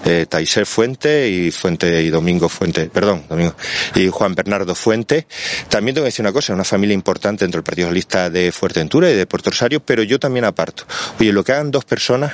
eh, 0.06 0.26
Taiser 0.28 0.65
Fuente 0.65 1.30
y 1.30 1.52
Fuente 1.52 2.02
y 2.04 2.10
Domingo 2.10 2.50
Fuente, 2.50 2.89
perdón, 2.89 3.24
Domingo, 3.28 3.56
y 3.96 4.08
Juan 4.10 4.36
Bernardo 4.36 4.76
Fuente. 4.76 5.28
También 5.70 5.96
tengo 5.96 6.06
que 6.06 6.10
decir 6.10 6.24
una 6.24 6.34
cosa, 6.34 6.54
una 6.54 6.63
familia 6.63 6.94
importante 6.94 7.46
dentro 7.46 7.60
del 7.60 7.63
Partido 7.63 7.88
Socialista 7.88 8.30
de 8.30 8.52
Fuerteventura 8.52 9.10
y 9.10 9.15
de 9.15 9.26
Puerto 9.26 9.50
Rosario, 9.50 9.80
pero 9.80 10.04
yo 10.04 10.20
también 10.20 10.46
aparto. 10.46 10.84
Oye, 11.20 11.34
lo 11.34 11.44
que 11.44 11.52
hagan 11.52 11.72
dos 11.72 11.86
personas 11.86 12.34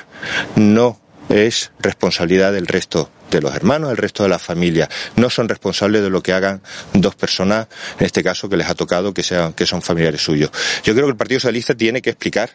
no 0.56 0.85
es 1.30 1.72
responsabilidad 1.80 2.54
del 2.54 2.68
resto 2.68 3.10
de 3.32 3.42
los 3.42 3.56
hermanos, 3.56 3.92
el 3.92 3.98
resto 3.98 4.24
de 4.24 4.30
la 4.30 4.40
familia. 4.40 4.90
No 5.16 5.30
son 5.30 5.50
responsables 5.50 6.02
de 6.02 6.10
lo 6.10 6.22
que 6.22 6.34
hagan 6.34 6.62
dos 6.94 7.16
personas, 7.16 7.68
en 8.00 8.06
este 8.06 8.24
caso 8.24 8.50
que 8.50 8.58
les 8.58 8.70
ha 8.70 8.76
tocado 8.76 9.14
que 9.14 9.24
sean, 9.24 9.54
que 9.54 9.66
son 9.66 9.82
familiares 9.82 10.22
suyos. 10.22 10.52
Yo 10.84 10.94
creo 10.94 11.06
que 11.06 11.12
el 11.12 11.18
Partido 11.18 11.40
Socialista 11.40 11.76
tiene 11.76 12.02
que 12.02 12.12
explicar 12.12 12.52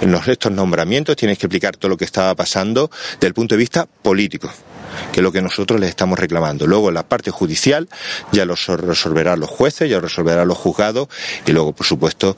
en 0.00 0.12
los 0.12 0.28
estos 0.28 0.52
nombramientos, 0.52 1.16
tiene 1.16 1.36
que 1.36 1.46
explicar 1.46 1.76
todo 1.76 1.88
lo 1.88 1.96
que 1.96 2.04
estaba 2.04 2.34
pasando 2.34 2.90
desde 3.14 3.28
el 3.28 3.34
punto 3.34 3.54
de 3.54 3.60
vista 3.60 3.86
político 3.86 4.52
que 5.12 5.20
es 5.20 5.22
lo 5.22 5.32
que 5.32 5.42
nosotros 5.42 5.80
les 5.80 5.90
estamos 5.90 6.18
reclamando. 6.18 6.66
Luego 6.66 6.90
la 6.90 7.08
parte 7.08 7.30
judicial 7.30 7.88
ya 8.32 8.44
lo 8.44 8.54
resolverán 8.54 9.40
los 9.40 9.50
jueces, 9.50 9.88
ya 9.88 9.96
lo 9.96 10.02
resolverán 10.02 10.48
los 10.48 10.58
juzgados 10.58 11.08
y 11.46 11.52
luego, 11.52 11.72
por 11.72 11.86
supuesto, 11.86 12.36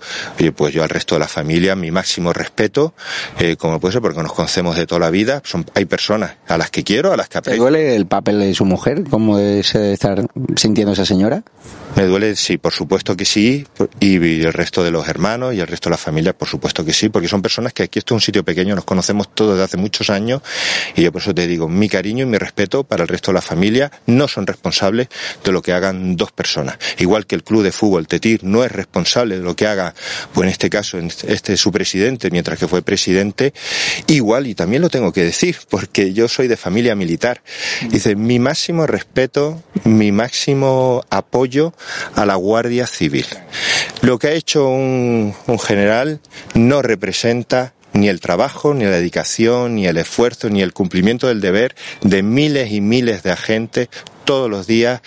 pues 0.57 0.75
yo 0.75 0.83
al 0.83 0.89
resto 0.89 1.15
de 1.15 1.21
la 1.21 1.29
familia 1.29 1.77
mi 1.77 1.91
máximo 1.91 2.33
respeto, 2.33 2.95
eh, 3.39 3.57
como 3.57 3.81
puede 3.81 3.93
ser, 3.93 4.03
porque 4.03 4.23
nos 4.23 4.33
conocemos 4.33 4.77
de 4.77 4.87
toda 4.87 5.01
la 5.01 5.11
vida. 5.11 5.43
Son, 5.45 5.65
hay 5.75 5.85
personas 5.85 6.37
a 6.47 6.59
las 6.59 6.71
que 6.71 6.85
quiero, 6.85 7.13
a 7.13 7.17
las 7.17 7.29
que 7.29 7.39
aprecio. 7.39 7.65
¿Te 7.65 7.71
duele 7.71 7.97
el 7.97 8.07
papel 8.07 8.41
de 8.41 8.55
su 8.55 8.65
mujer? 8.65 9.05
¿Cómo 9.09 9.39
debe 9.39 9.61
estar 9.61 10.27
sintiendo 10.57 10.93
esa 10.93 11.05
señora? 11.05 11.43
Me 11.97 12.05
duele, 12.05 12.37
sí, 12.37 12.59
por 12.59 12.73
supuesto 12.73 13.17
que 13.17 13.25
sí, 13.25 13.67
y 13.99 14.17
el 14.17 14.53
resto 14.53 14.85
de 14.85 14.91
los 14.91 15.09
hermanos 15.09 15.55
y 15.55 15.61
el 15.61 15.67
resto 15.67 15.89
de 15.89 15.93
la 15.95 15.99
familia, 15.99 16.33
por 16.33 16.47
supuesto 16.47 16.85
que 16.85 16.93
sí, 16.93 17.09
porque 17.09 17.29
son 17.29 17.43
personas 17.43 17.73
que 17.73 17.83
aquí 17.83 17.99
esto 17.99 18.15
es 18.15 18.17
un 18.17 18.21
sitio 18.21 18.45
pequeño, 18.45 18.75
nos 18.75 18.85
conocemos 18.85 19.35
todos 19.35 19.53
desde 19.53 19.65
hace 19.65 19.77
muchos 19.79 20.11
años, 20.11 20.43
y 20.95 21.03
yo 21.03 21.13
por 21.13 21.23
eso 21.23 21.35
te 21.35 21.47
digo, 21.47 21.69
mi 21.69 21.89
cariño 21.89 22.25
y 22.25 22.27
mi 22.27 22.38
respeto 22.39 22.85
para 22.85 23.03
el 23.03 23.09
resto 23.09 23.31
de 23.31 23.37
la 23.37 23.43
familia, 23.43 23.91
no 24.07 24.29
son 24.29 24.47
responsables 24.47 25.09
de 25.45 25.53
lo 25.53 25.63
que 25.63 25.73
hagan 25.73 26.17
dos 26.17 26.33
personas. 26.33 26.79
Igual 26.99 27.27
que 27.27 27.35
el 27.35 27.45
club 27.45 27.63
de 27.63 27.73
fútbol 27.73 28.07
Tetir 28.07 28.45
no 28.45 28.65
es 28.65 28.73
responsable 28.73 29.37
de 29.37 29.43
lo 29.43 29.57
que 29.57 29.67
haga, 29.67 29.95
pues 30.33 30.47
en 30.47 30.53
este 30.53 30.71
caso, 30.71 30.99
este 30.99 31.57
su 31.57 31.73
presidente, 31.73 32.31
mientras 32.31 32.59
que 32.59 32.69
fue 32.69 32.83
presidente, 32.83 33.53
igual, 34.07 34.47
y 34.47 34.55
también 34.55 34.83
lo 34.83 34.89
tengo 34.89 35.13
que 35.13 35.25
decir, 35.25 35.57
porque 35.69 36.13
yo 36.13 36.29
soy 36.29 36.49
de 36.49 36.57
familia 36.57 36.95
militar. 36.95 37.43
Dice, 37.91 38.17
mi 38.17 38.39
máximo 38.39 38.87
respeto, 38.87 39.63
mi 39.85 40.13
máximo 40.13 41.05
apoyo 41.11 41.75
a 42.15 42.25
la 42.27 42.37
Guardia 42.37 42.87
Civil. 42.87 43.27
Lo 44.03 44.19
que 44.19 44.29
ha 44.29 44.33
hecho 44.33 44.69
un, 44.69 45.35
un 45.47 45.59
general 45.59 46.21
no 46.55 46.83
representa 46.83 47.75
ni 47.99 48.09
el 48.09 48.21
trabajo, 48.21 48.75
ni 48.75 48.85
la 48.85 48.91
dedicación, 48.91 49.75
ni 49.75 49.87
el 49.87 49.97
esfuerzo, 49.97 50.49
ni 50.51 50.63
el 50.63 50.73
cumplimiento 50.73 51.29
del 51.29 51.41
deber 51.41 51.75
de 52.03 52.23
miles 52.23 52.73
y 52.73 52.81
miles 52.81 53.23
de 53.23 53.33
agentes 53.33 53.89
todos 54.25 54.51
los 54.51 54.67
días 54.67 55.01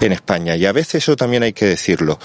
en 0.00 0.12
España. 0.12 0.56
Y 0.56 0.66
a 0.66 0.72
veces 0.72 1.02
eso 1.02 1.16
también 1.16 1.42
hay 1.42 1.52
que 1.52 1.66
decirlo. 1.66 2.18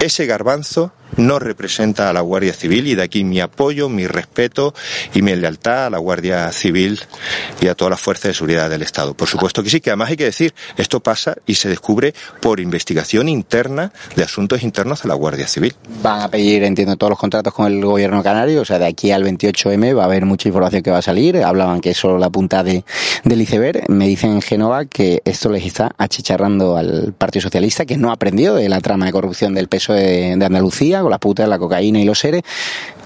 Ese 0.00 0.26
garbanzo 0.26 0.92
no 1.16 1.38
representa 1.38 2.10
a 2.10 2.12
la 2.12 2.20
Guardia 2.20 2.52
Civil 2.52 2.86
y 2.86 2.94
de 2.94 3.02
aquí 3.02 3.24
mi 3.24 3.40
apoyo, 3.40 3.88
mi 3.88 4.06
respeto 4.06 4.74
y 5.14 5.22
mi 5.22 5.34
lealtad 5.34 5.86
a 5.86 5.90
la 5.90 5.98
Guardia 5.98 6.50
Civil 6.52 7.00
y 7.60 7.68
a 7.68 7.74
todas 7.74 7.90
las 7.90 8.00
fuerzas 8.00 8.30
de 8.30 8.34
seguridad 8.34 8.70
del 8.70 8.82
Estado. 8.82 9.14
Por 9.14 9.28
supuesto 9.28 9.62
que 9.62 9.70
sí, 9.70 9.80
que 9.80 9.90
además 9.90 10.10
hay 10.10 10.16
que 10.16 10.24
decir, 10.24 10.54
esto 10.76 11.00
pasa 11.00 11.36
y 11.46 11.54
se 11.54 11.68
descubre 11.68 12.14
por 12.40 12.60
investigación 12.60 13.28
interna 13.28 13.92
de 14.16 14.22
asuntos 14.22 14.62
internos 14.62 15.02
de 15.02 15.08
la 15.08 15.14
Guardia 15.14 15.46
Civil. 15.46 15.74
Van 16.02 16.20
a 16.20 16.28
pedir, 16.28 16.62
entiendo, 16.64 16.96
todos 16.96 17.10
los 17.10 17.18
contratos 17.18 17.52
con 17.52 17.66
el 17.66 17.84
gobierno 17.84 18.22
canario, 18.22 18.62
o 18.62 18.64
sea, 18.64 18.78
de 18.78 18.86
aquí 18.86 19.10
al 19.10 19.24
28M 19.24 19.96
va 19.96 20.02
a 20.02 20.06
haber 20.06 20.26
mucha 20.26 20.48
información 20.48 20.82
que 20.82 20.90
va 20.90 20.98
a 20.98 21.02
salir. 21.02 21.38
Hablaban 21.38 21.80
que 21.80 21.90
es 21.90 21.96
solo 21.96 22.18
la 22.18 22.30
punta 22.30 22.62
de, 22.62 22.84
del 23.24 23.40
iceberg. 23.40 23.88
Me 23.88 24.06
dicen 24.06 24.32
en 24.32 24.42
Génova 24.42 24.84
que 24.84 25.22
esto 25.24 25.50
les 25.50 25.64
está 25.64 25.94
achicharrando 25.98 26.76
al 26.76 27.14
Partido 27.16 27.42
Socialista, 27.42 27.84
que 27.84 27.96
no 27.96 28.10
ha 28.10 28.14
aprendido 28.14 28.56
de 28.56 28.68
la 28.68 28.80
trama 28.80 29.06
de 29.06 29.12
corrupción 29.12 29.54
del 29.54 29.68
peso 29.68 29.92
de 29.92 30.32
Andalucía 30.32 30.99
con 30.99 30.99
la 31.08 31.18
puta, 31.18 31.46
la 31.46 31.58
cocaína 31.58 32.00
y 32.00 32.04
los 32.04 32.18
seres, 32.18 32.42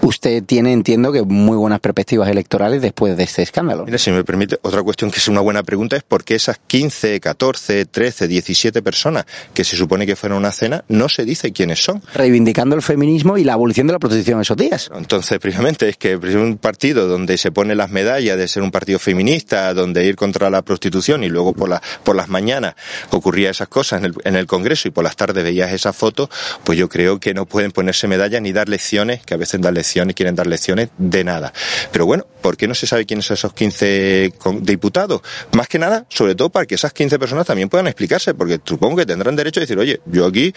usted 0.03 0.43
tiene, 0.45 0.73
entiendo 0.73 1.13
que 1.13 1.23
muy 1.23 1.57
buenas 1.57 1.81
perspectivas 1.81 2.29
electorales 2.29 2.83
después 2.83 3.17
de 3.17 3.25
este 3.25 3.43
escándalo. 3.43 3.85
Mira, 3.85 3.99
si 3.99 4.11
me 4.11 4.25
permite, 4.25 4.59
otra 4.63 4.83
cuestión 4.83 5.11
que 5.11 5.19
es 5.19 5.29
una 5.29 5.41
buena 5.41 5.63
pregunta 5.63 5.97
es 5.97 6.03
por 6.03 6.25
qué 6.25 6.35
esas 6.35 6.59
15, 6.67 7.21
14, 7.21 7.87
13, 7.87 8.29
17 8.29 8.83
personas 8.83 9.25
que 9.53 9.65
se 9.65 9.77
supone 9.77 10.07
que 10.07 10.17
fueron 10.17 10.37
a 10.37 10.39
una 10.41 10.53
cena, 10.53 10.85
no 10.89 11.09
se 11.09 11.25
dice 11.25 11.53
quiénes 11.53 11.83
son. 11.83 12.03
Reivindicando 12.15 12.75
el 12.77 12.83
feminismo 12.83 13.39
y 13.39 13.45
la 13.45 13.55
abolición 13.55 13.87
de 13.87 13.93
la 13.93 13.99
prostitución 13.99 14.41
esos 14.41 14.57
días. 14.57 14.91
Entonces, 14.95 15.39
precisamente, 15.39 15.89
es 15.89 15.97
que 15.97 16.17
un 16.17 16.59
partido 16.59 17.07
donde 17.07 17.39
se 17.39 17.53
pone 17.53 17.75
las 17.75 17.91
medallas 17.91 18.37
de 18.37 18.49
ser 18.49 18.63
un 18.63 18.71
partido 18.71 18.99
feminista, 18.99 19.73
donde 19.75 20.05
ir 20.05 20.17
contra 20.17 20.51
la 20.51 20.63
prostitución 20.63 21.23
y 21.23 21.29
luego 21.29 21.53
por, 21.53 21.69
la, 21.69 21.83
por 22.03 22.17
las 22.17 22.29
mañanas 22.29 22.75
ocurría 23.11 23.51
esas 23.51 23.69
cosas 23.69 24.01
en 24.01 24.07
el, 24.07 24.15
en 24.25 24.37
el 24.37 24.47
Congreso 24.47 24.89
y 24.89 24.91
por 24.91 25.05
las 25.05 25.17
tardes 25.17 25.45
veías 25.45 25.73
esas 25.73 25.97
fotos, 25.97 26.29
pues 26.65 26.79
yo 26.79 26.89
creo 26.89 27.21
que 27.21 27.35
no 27.35 27.47
pueden 27.47 27.71
ponerse 27.71 28.09
medallas 28.09 28.43
ni 28.43 28.53
dar 28.53 28.69
lecciones, 28.69 29.25
que 29.25 29.35
a 29.35 29.37
veces 29.37 29.61
dan 29.61 29.75
lecciones 29.75 29.84
y 30.11 30.15
quieren 30.15 30.35
dar 30.35 30.47
lecciones 30.47 30.89
de 30.99 31.25
nada. 31.25 31.53
Pero 31.93 32.07
bueno, 32.07 32.27
¿por 32.41 32.57
qué 32.57 32.67
no 32.67 32.75
se 32.75 32.87
sabe 32.87 33.07
quiénes 33.07 33.27
son 33.27 33.35
esos 33.35 33.53
15 33.53 34.33
diputados? 34.61 35.21
Más 35.53 35.69
que 35.69 35.79
nada, 35.79 36.07
sobre 36.09 36.35
todo 36.35 36.51
para 36.51 36.67
que 36.67 36.75
esas 36.75 36.93
15 36.93 37.19
personas 37.19 37.47
también 37.47 37.69
puedan 37.69 37.87
explicarse, 37.87 38.35
porque 38.35 38.61
supongo 38.65 38.97
que 38.97 39.07
tendrán 39.07 39.37
derecho 39.37 39.61
a 39.61 39.63
decir, 39.63 39.79
oye, 39.79 40.01
yo 40.07 40.27
aquí 40.27 40.55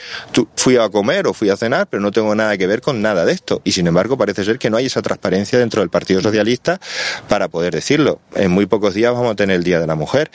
fui 0.56 0.78
a 0.78 0.90
comer 0.90 1.28
o 1.28 1.34
fui 1.34 1.50
a 1.50 1.58
cenar, 1.58 1.88
pero 1.88 2.02
no 2.02 2.12
tengo 2.12 2.34
nada 2.36 2.58
que 2.58 2.68
ver 2.68 2.82
con 2.82 3.02
nada 3.02 3.26
de 3.26 3.34
esto. 3.34 3.62
Y 3.64 3.72
sin 3.72 3.88
embargo, 3.88 4.18
parece 4.18 4.44
ser 4.44 4.60
que 4.60 4.70
no 4.70 4.78
hay 4.78 4.88
esa 4.88 5.02
transparencia 5.02 5.60
dentro 5.60 5.82
del 5.82 5.90
Partido 5.90 6.22
Socialista 6.22 6.80
para 7.28 7.48
poder 7.48 7.74
decirlo. 7.74 8.20
En 8.36 8.52
muy 8.52 8.66
pocos 8.66 8.94
días 8.94 9.14
vamos 9.14 9.32
a 9.32 9.36
tener 9.36 9.58
el 9.58 9.64
Día 9.64 9.80
de 9.80 9.88
la 9.88 9.96
Mujer. 9.96 10.32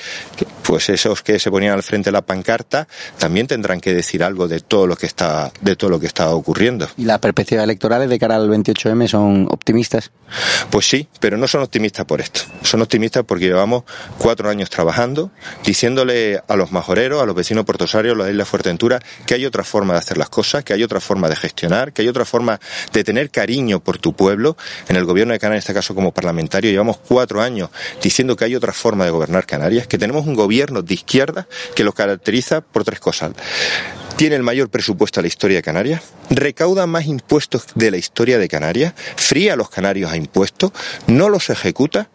Pues 0.62 0.88
esos 0.88 1.22
que 1.22 1.38
se 1.38 1.50
ponían 1.50 1.74
al 1.74 1.82
frente 1.82 2.08
de 2.08 2.12
la 2.12 2.22
pancarta 2.22 2.86
también 3.18 3.46
tendrán 3.46 3.80
que 3.80 3.94
decir 3.94 4.22
algo 4.22 4.48
de 4.48 4.60
todo 4.60 4.86
lo 4.86 4.96
que 4.96 5.06
está, 5.06 5.52
de 5.60 5.76
todo 5.76 5.90
lo 5.90 6.00
que 6.00 6.06
está 6.06 6.30
ocurriendo. 6.30 6.88
¿Y 6.96 7.04
las 7.04 7.18
perspectivas 7.18 7.64
electorales 7.64 8.08
de 8.08 8.18
cara 8.18 8.36
al 8.36 8.48
28 8.48 8.81
son 9.08 9.46
optimistas? 9.50 10.10
Pues 10.70 10.88
sí, 10.88 11.08
pero 11.20 11.36
no 11.36 11.46
son 11.46 11.62
optimistas 11.62 12.04
por 12.06 12.20
esto. 12.20 12.40
Son 12.62 12.80
optimistas 12.82 13.24
porque 13.24 13.46
llevamos 13.46 13.84
cuatro 14.18 14.48
años 14.48 14.70
trabajando, 14.70 15.30
diciéndole 15.64 16.40
a 16.48 16.56
los 16.56 16.72
majoreros, 16.72 17.22
a 17.22 17.26
los 17.26 17.34
vecinos 17.34 17.64
portosarios, 17.64 18.14
a 18.14 18.18
la 18.18 18.30
isla 18.30 18.44
Fuerteventura, 18.44 19.00
que 19.26 19.34
hay 19.34 19.44
otra 19.46 19.64
forma 19.64 19.94
de 19.94 20.00
hacer 20.00 20.18
las 20.18 20.28
cosas, 20.28 20.64
que 20.64 20.72
hay 20.72 20.82
otra 20.82 21.00
forma 21.00 21.28
de 21.28 21.36
gestionar, 21.36 21.92
que 21.92 22.02
hay 22.02 22.08
otra 22.08 22.24
forma 22.24 22.60
de 22.92 23.04
tener 23.04 23.30
cariño 23.30 23.80
por 23.80 23.98
tu 23.98 24.14
pueblo. 24.14 24.56
En 24.88 24.96
el 24.96 25.04
gobierno 25.04 25.32
de 25.32 25.38
Canarias, 25.38 25.64
en 25.64 25.70
este 25.70 25.74
caso 25.74 25.94
como 25.94 26.12
parlamentario, 26.12 26.70
llevamos 26.70 26.98
cuatro 26.98 27.42
años 27.42 27.70
diciendo 28.02 28.36
que 28.36 28.44
hay 28.44 28.54
otra 28.54 28.72
forma 28.72 29.04
de 29.04 29.10
gobernar 29.10 29.46
Canarias, 29.46 29.86
que 29.86 29.98
tenemos 29.98 30.26
un 30.26 30.34
gobierno 30.34 30.82
de 30.82 30.94
izquierda 30.94 31.46
que 31.74 31.84
lo 31.84 31.92
caracteriza 31.92 32.60
por 32.60 32.84
tres 32.84 33.00
cosas 33.00 33.32
tiene 34.16 34.36
el 34.36 34.42
mayor 34.42 34.68
presupuesto 34.70 35.20
de 35.20 35.22
la 35.22 35.28
historia 35.28 35.58
de 35.58 35.62
Canarias, 35.62 36.02
recauda 36.30 36.86
más 36.86 37.06
impuestos 37.06 37.66
de 37.74 37.90
la 37.90 37.96
historia 37.96 38.38
de 38.38 38.48
Canarias, 38.48 38.94
fría 39.16 39.54
a 39.54 39.56
los 39.56 39.70
canarios 39.70 40.12
a 40.12 40.16
impuestos, 40.16 40.72
no 41.06 41.28
los 41.28 41.50
ejecuta 41.50 42.08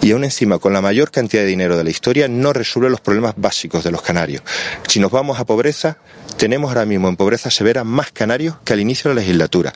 y 0.00 0.12
aún 0.12 0.24
encima 0.24 0.58
con 0.58 0.72
la 0.72 0.80
mayor 0.80 1.10
cantidad 1.10 1.42
de 1.42 1.48
dinero 1.48 1.76
de 1.76 1.84
la 1.84 1.90
historia 1.90 2.28
no 2.28 2.52
resuelve 2.52 2.90
los 2.90 3.00
problemas 3.00 3.34
básicos 3.36 3.84
de 3.84 3.90
los 3.90 4.02
canarios. 4.02 4.42
Si 4.88 5.00
nos 5.00 5.10
vamos 5.10 5.38
a 5.38 5.46
pobreza, 5.46 5.98
tenemos 6.36 6.68
ahora 6.68 6.86
mismo 6.86 7.08
en 7.08 7.16
pobreza 7.16 7.50
severa 7.50 7.84
más 7.84 8.12
canarios 8.12 8.56
que 8.64 8.72
al 8.72 8.80
inicio 8.80 9.08
de 9.08 9.14
la 9.14 9.20
legislatura. 9.20 9.72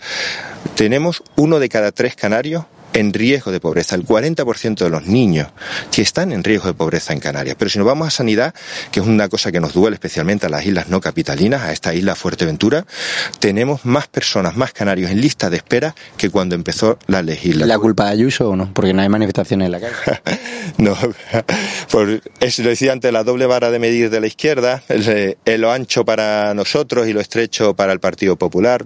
Tenemos 0.75 1.23
uno 1.37 1.59
de 1.59 1.69
cada 1.69 1.93
tres 1.93 2.15
canarios 2.17 2.65
en 2.93 3.13
riesgo 3.13 3.53
de 3.53 3.61
pobreza, 3.61 3.95
el 3.95 4.05
40% 4.05 4.77
de 4.79 4.91
los 4.91 5.07
niños 5.07 5.49
que 5.93 6.03
están 6.03 6.33
en 6.33 6.45
riesgo 6.45 6.69
de 6.69 6.75
pobreza 6.75 7.13
en 7.13 7.21
Canarias. 7.21 7.57
Pero 7.59 7.71
si 7.71 7.79
nos 7.79 7.87
vamos 7.87 8.09
a 8.09 8.11
sanidad, 8.11 8.55
que 8.91 9.01
es 9.01 9.07
una 9.07 9.29
cosa 9.29 9.53
que 9.53 9.61
nos 9.61 9.73
duele 9.73 9.95
especialmente 9.95 10.47
a 10.47 10.49
las 10.49 10.65
islas 10.67 10.89
no 10.89 11.01
capitalinas, 11.01 11.63
a 11.63 11.73
esta 11.73 11.95
isla 11.95 12.15
Fuerteventura, 12.15 12.87
tenemos 13.39 13.85
más 13.85 14.09
personas, 14.09 14.57
más 14.57 14.73
canarios 14.73 15.11
en 15.11 15.21
lista 15.21 15.51
de 15.51 15.59
espera 15.59 15.95
que 16.17 16.31
cuando 16.31 16.55
empezó 16.55 16.99
la 17.07 17.23
legislatura. 17.23 17.67
¿La 17.67 17.79
culpa 17.79 18.07
de 18.07 18.11
Ayuso 18.11 18.51
o 18.51 18.57
no? 18.57 18.73
Porque 18.73 18.93
no 18.93 19.03
hay 19.03 19.09
manifestaciones 19.09 19.67
en 19.67 19.73
la 19.73 19.81
calle. 19.81 19.95
no, 20.79 20.97
por, 21.91 22.21
es, 22.41 22.59
lo 22.59 22.69
decía 22.69 22.93
antes, 22.93 23.13
la 23.13 23.25
doble 23.25 23.47
vara 23.47 23.71
de 23.71 23.79
medir 23.79 24.11
de 24.11 24.21
la 24.21 24.27
izquierda, 24.27 24.83
el, 24.89 25.37
el, 25.45 25.61
lo 25.61 25.73
ancho 25.73 26.05
para 26.05 26.55
nosotros 26.55 27.07
y 27.07 27.13
lo 27.13 27.21
estrecho 27.21 27.75
para 27.75 27.93
el 27.93 28.01
Partido 28.01 28.37
Popular. 28.37 28.85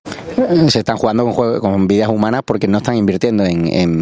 Se 0.68 0.78
están 0.78 0.96
jugando 0.96 1.30
con, 1.32 1.60
con 1.60 1.86
vidas 1.86 2.08
humanas 2.08 2.42
porque 2.44 2.66
no 2.66 2.78
están 2.78 2.96
invirtiendo 2.96 3.44
en, 3.44 3.66
en 3.66 4.01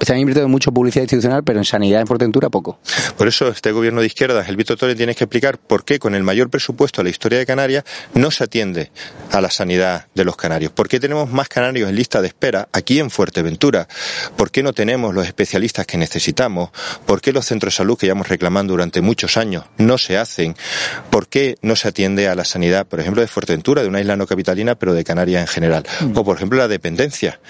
están 0.00 0.18
invirtiendo 0.18 0.48
mucho 0.48 0.72
publicidad 0.72 1.02
institucional, 1.02 1.44
pero 1.44 1.58
en 1.58 1.64
sanidad 1.64 2.00
en 2.00 2.06
Fuerteventura 2.06 2.48
poco. 2.48 2.78
Por 3.16 3.28
eso 3.28 3.48
este 3.48 3.70
gobierno 3.70 4.00
de 4.00 4.06
izquierdas, 4.06 4.48
el 4.48 4.56
Víctor 4.56 4.78
Torres, 4.78 4.96
tiene 4.96 5.14
que 5.14 5.24
explicar 5.24 5.58
por 5.58 5.84
qué 5.84 5.98
con 5.98 6.14
el 6.14 6.22
mayor 6.22 6.48
presupuesto 6.48 7.00
de 7.00 7.04
la 7.04 7.10
historia 7.10 7.38
de 7.38 7.46
Canarias 7.46 7.84
no 8.14 8.30
se 8.30 8.44
atiende 8.44 8.90
a 9.30 9.40
la 9.40 9.50
sanidad 9.50 10.06
de 10.14 10.24
los 10.24 10.36
canarios. 10.36 10.72
¿Por 10.72 10.88
qué 10.88 10.98
tenemos 10.98 11.30
más 11.30 11.48
canarios 11.48 11.88
en 11.88 11.96
lista 11.96 12.22
de 12.22 12.28
espera 12.28 12.68
aquí 12.72 12.98
en 12.98 13.10
Fuerteventura? 13.10 13.88
¿Por 14.36 14.50
qué 14.50 14.62
no 14.62 14.72
tenemos 14.72 15.14
los 15.14 15.26
especialistas 15.26 15.86
que 15.86 15.98
necesitamos? 15.98 16.70
¿Por 17.04 17.20
qué 17.20 17.32
los 17.32 17.44
centros 17.44 17.74
de 17.74 17.76
salud 17.76 17.98
que 17.98 18.06
llevamos 18.06 18.28
reclamando 18.28 18.72
durante 18.72 19.02
muchos 19.02 19.36
años 19.36 19.64
no 19.76 19.98
se 19.98 20.16
hacen? 20.16 20.56
¿Por 21.10 21.28
qué 21.28 21.56
no 21.60 21.76
se 21.76 21.88
atiende 21.88 22.28
a 22.28 22.34
la 22.34 22.44
sanidad, 22.44 22.86
por 22.86 23.00
ejemplo, 23.00 23.20
de 23.20 23.28
Fuerteventura, 23.28 23.82
de 23.82 23.88
una 23.88 24.00
isla 24.00 24.16
no 24.16 24.26
capitalina, 24.26 24.76
pero 24.76 24.94
de 24.94 25.04
Canarias 25.04 25.42
en 25.42 25.48
general? 25.48 25.84
O, 26.14 26.24
por 26.24 26.36
ejemplo, 26.36 26.58
la 26.58 26.68
dependencia. 26.68 27.40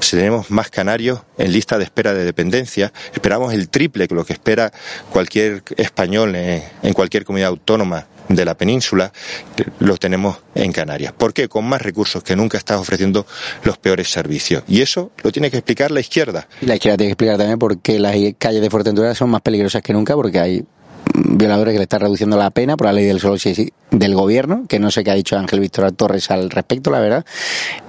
Si 0.00 0.16
tenemos 0.16 0.50
más 0.50 0.70
canarios 0.70 1.20
en 1.38 1.52
lista 1.52 1.78
de 1.78 1.84
espera 1.84 1.99
de 2.02 2.24
dependencia, 2.24 2.92
esperamos 3.12 3.52
el 3.52 3.68
triple 3.68 4.08
que 4.08 4.14
lo 4.14 4.24
que 4.24 4.32
espera 4.32 4.72
cualquier 5.10 5.62
español 5.76 6.34
en 6.34 6.92
cualquier 6.92 7.24
comunidad 7.24 7.50
autónoma 7.50 8.06
de 8.28 8.44
la 8.44 8.56
península, 8.56 9.12
lo 9.80 9.96
tenemos 9.96 10.38
en 10.54 10.72
Canarias. 10.72 11.12
¿Por 11.12 11.34
qué? 11.34 11.48
Con 11.48 11.64
más 11.64 11.82
recursos 11.82 12.22
que 12.22 12.36
nunca 12.36 12.58
estás 12.58 12.80
ofreciendo 12.80 13.26
los 13.64 13.76
peores 13.76 14.08
servicios. 14.08 14.62
Y 14.68 14.82
eso 14.82 15.10
lo 15.22 15.32
tiene 15.32 15.50
que 15.50 15.56
explicar 15.56 15.90
la 15.90 16.00
izquierda. 16.00 16.46
La 16.60 16.76
izquierda 16.76 16.98
tiene 16.98 17.08
que 17.08 17.12
explicar 17.12 17.38
también 17.38 17.58
por 17.58 17.80
qué 17.80 17.98
las 17.98 18.14
calles 18.38 18.62
de 18.62 18.70
Fuerteventura 18.70 19.14
son 19.14 19.30
más 19.30 19.42
peligrosas 19.42 19.82
que 19.82 19.92
nunca, 19.92 20.14
porque 20.14 20.38
hay 20.38 20.64
violadores 21.14 21.72
que 21.72 21.78
le 21.78 21.84
están 21.84 22.00
reduciendo 22.00 22.36
la 22.36 22.50
pena 22.50 22.76
por 22.76 22.86
la 22.86 22.92
ley 22.92 23.04
del 23.04 23.20
solo 23.20 23.36
del 23.90 24.14
gobierno, 24.14 24.64
que 24.68 24.78
no 24.78 24.90
sé 24.90 25.04
qué 25.04 25.10
ha 25.10 25.14
dicho 25.14 25.36
Ángel 25.36 25.60
Víctor 25.60 25.90
Torres 25.92 26.30
al 26.30 26.50
respecto, 26.50 26.90
la 26.90 27.00
verdad, 27.00 27.24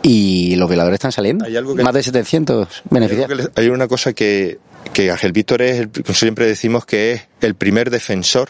y 0.02 0.56
los 0.56 0.70
violadores 0.70 0.96
están 0.96 1.12
saliendo. 1.12 1.46
¿Hay 1.46 1.56
algo 1.56 1.76
que 1.76 1.84
Más 1.84 1.94
de 1.94 2.04
700 2.04 2.84
beneficiarios. 2.90 3.52
Hay, 3.56 3.70
una 3.70 3.88
cosa 3.88 4.14
que, 4.14 4.60
que 4.94 5.12
Ángel 5.12 5.32
Víctor 5.32 5.62
es, 5.62 5.88
siempre 6.14 6.46
decimos 6.46 6.86
que 6.86 7.14
es 7.14 7.22
el 7.42 7.56
primer 7.56 7.90
defensor 7.90 8.50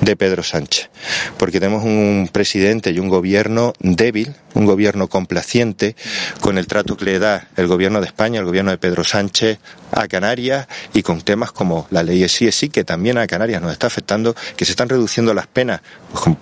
de 0.00 0.16
Pedro 0.16 0.42
Sánchez, 0.42 0.88
porque 1.36 1.60
tenemos 1.60 1.84
un 1.84 2.28
presidente 2.32 2.90
y 2.90 2.98
un 2.98 3.08
gobierno 3.08 3.72
débil, 3.80 4.34
un 4.54 4.66
gobierno 4.66 5.08
complaciente 5.08 5.96
con 6.40 6.58
el 6.58 6.66
trato 6.66 6.96
que 6.96 7.04
le 7.04 7.18
da 7.18 7.48
el 7.56 7.66
gobierno 7.66 8.00
de 8.00 8.06
España, 8.06 8.40
el 8.40 8.46
gobierno 8.46 8.70
de 8.70 8.78
Pedro 8.78 9.04
Sánchez 9.04 9.58
a 9.92 10.08
Canarias 10.08 10.68
y 10.94 11.02
con 11.02 11.20
temas 11.22 11.52
como 11.52 11.86
la 11.90 12.02
ley 12.02 12.26
sí 12.28 12.68
que 12.68 12.84
también 12.84 13.18
a 13.18 13.26
Canarias 13.26 13.60
nos 13.60 13.72
está 13.72 13.88
afectando, 13.88 14.34
que 14.56 14.64
se 14.64 14.72
están 14.72 14.88
reduciendo 14.88 15.34
las 15.34 15.46
penas 15.46 15.80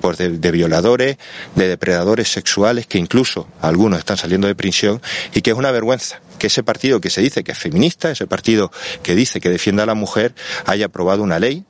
por 0.01 0.17
de, 0.17 0.39
de 0.39 0.51
violadores, 0.51 1.17
de 1.55 1.69
depredadores 1.69 2.29
sexuales, 2.29 2.87
que 2.87 2.99
incluso 2.99 3.49
algunos 3.61 3.99
están 3.99 4.17
saliendo 4.17 4.47
de 4.47 4.55
prisión 4.55 5.01
y 5.35 5.41
que 5.41 5.51
es 5.51 5.57
una 5.57 5.71
vergüenza 5.71 6.21
que 6.39 6.47
ese 6.49 6.63
partido 6.63 7.01
que 7.01 7.11
se 7.11 7.21
dice 7.21 7.45
que 7.45 7.53
es 7.53 7.59
feminista, 7.59 8.11
ese 8.11 8.27
partido 8.27 8.71
que 9.03 9.15
dice 9.15 9.41
que 9.41 9.51
defiende 9.51 9.83
a 9.83 9.87
la 9.87 9.95
mujer, 9.95 10.35
haya 10.67 10.87
aprobado 10.87 11.23
una 11.23 11.39
ley 11.39 11.65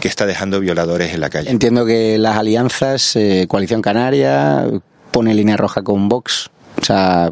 que 0.00 0.08
está 0.08 0.26
dejando 0.26 0.60
violadores 0.60 1.14
en 1.14 1.20
la 1.20 1.30
calle. 1.30 1.50
Entiendo 1.50 1.86
que 1.86 2.18
las 2.18 2.36
alianzas, 2.36 3.16
eh, 3.16 3.46
Coalición 3.48 3.82
Canaria, 3.82 4.66
pone 5.10 5.34
línea 5.34 5.56
roja 5.56 5.82
con 5.82 6.08
Vox. 6.08 6.50
O 6.80 6.84
sea, 6.84 7.30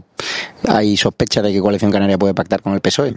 hay 0.68 0.96
sospecha 0.96 1.40
de 1.42 1.52
que 1.52 1.60
Coalición 1.60 1.90
Canaria 1.90 2.18
puede 2.18 2.34
pactar 2.34 2.62
con 2.62 2.74
el 2.74 2.80
PSOE. 2.80 3.14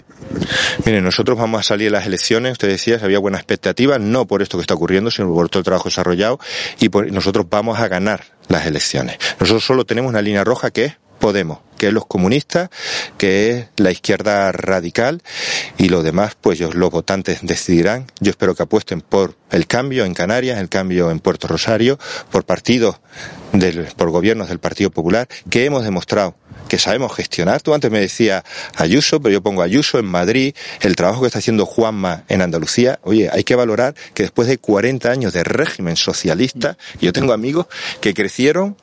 Mire, 0.85 1.01
nosotros 1.01 1.37
vamos 1.37 1.59
a 1.59 1.63
salir 1.63 1.89
a 1.89 1.91
las 1.91 2.07
elecciones, 2.07 2.53
usted 2.53 2.69
decía, 2.69 2.97
había 3.03 3.19
buena 3.19 3.37
expectativa, 3.37 3.99
no 3.99 4.25
por 4.25 4.41
esto 4.41 4.57
que 4.57 4.61
está 4.61 4.73
ocurriendo, 4.73 5.11
sino 5.11 5.31
por 5.33 5.49
todo 5.49 5.59
el 5.59 5.65
trabajo 5.65 5.89
desarrollado, 5.89 6.39
y 6.79 6.89
por, 6.89 7.11
nosotros 7.11 7.45
vamos 7.49 7.79
a 7.79 7.87
ganar 7.87 8.23
las 8.47 8.65
elecciones. 8.65 9.17
Nosotros 9.39 9.65
solo 9.65 9.85
tenemos 9.85 10.09
una 10.09 10.21
línea 10.21 10.43
roja 10.43 10.71
que 10.71 10.85
es 10.85 10.93
Podemos, 11.23 11.59
que 11.77 11.87
es 11.87 11.93
los 11.93 12.05
comunistas, 12.05 12.69
que 13.17 13.49
es 13.49 13.67
la 13.77 13.91
izquierda 13.91 14.51
radical 14.51 15.21
y 15.77 15.87
lo 15.87 16.03
demás, 16.03 16.35
pues 16.35 16.59
los 16.59 16.91
votantes 16.91 17.39
decidirán. 17.43 18.07
Yo 18.19 18.31
espero 18.31 18.55
que 18.55 18.63
apuesten 18.63 18.99
por 18.99 19.37
el 19.49 19.65
cambio 19.65 20.03
en 20.03 20.15
Canarias, 20.15 20.59
el 20.59 20.67
cambio 20.67 21.11
en 21.11 21.21
Puerto 21.21 21.47
Rosario, 21.47 21.97
por 22.29 22.43
partidos, 22.43 22.99
del, 23.53 23.85
por 23.95 24.09
gobiernos 24.09 24.49
del 24.49 24.59
Partido 24.59 24.89
Popular, 24.89 25.29
que 25.49 25.63
hemos 25.63 25.85
demostrado 25.85 26.35
que 26.67 26.77
sabemos 26.77 27.15
gestionar. 27.15 27.61
Tú 27.61 27.73
antes 27.73 27.89
me 27.89 28.01
decías 28.01 28.43
Ayuso, 28.75 29.21
pero 29.21 29.31
yo 29.31 29.41
pongo 29.41 29.61
Ayuso 29.61 29.99
en 29.99 30.05
Madrid, 30.05 30.53
el 30.81 30.97
trabajo 30.97 31.21
que 31.21 31.27
está 31.27 31.39
haciendo 31.39 31.65
Juanma 31.65 32.25
en 32.27 32.41
Andalucía. 32.41 32.99
Oye, 33.03 33.29
hay 33.31 33.45
que 33.45 33.55
valorar 33.55 33.95
que 34.13 34.23
después 34.23 34.49
de 34.49 34.57
40 34.57 35.09
años 35.09 35.31
de 35.31 35.45
régimen 35.45 35.95
socialista, 35.95 36.77
yo 36.99 37.13
tengo 37.13 37.31
amigos 37.31 37.67
que 38.01 38.13
crecieron 38.13 38.75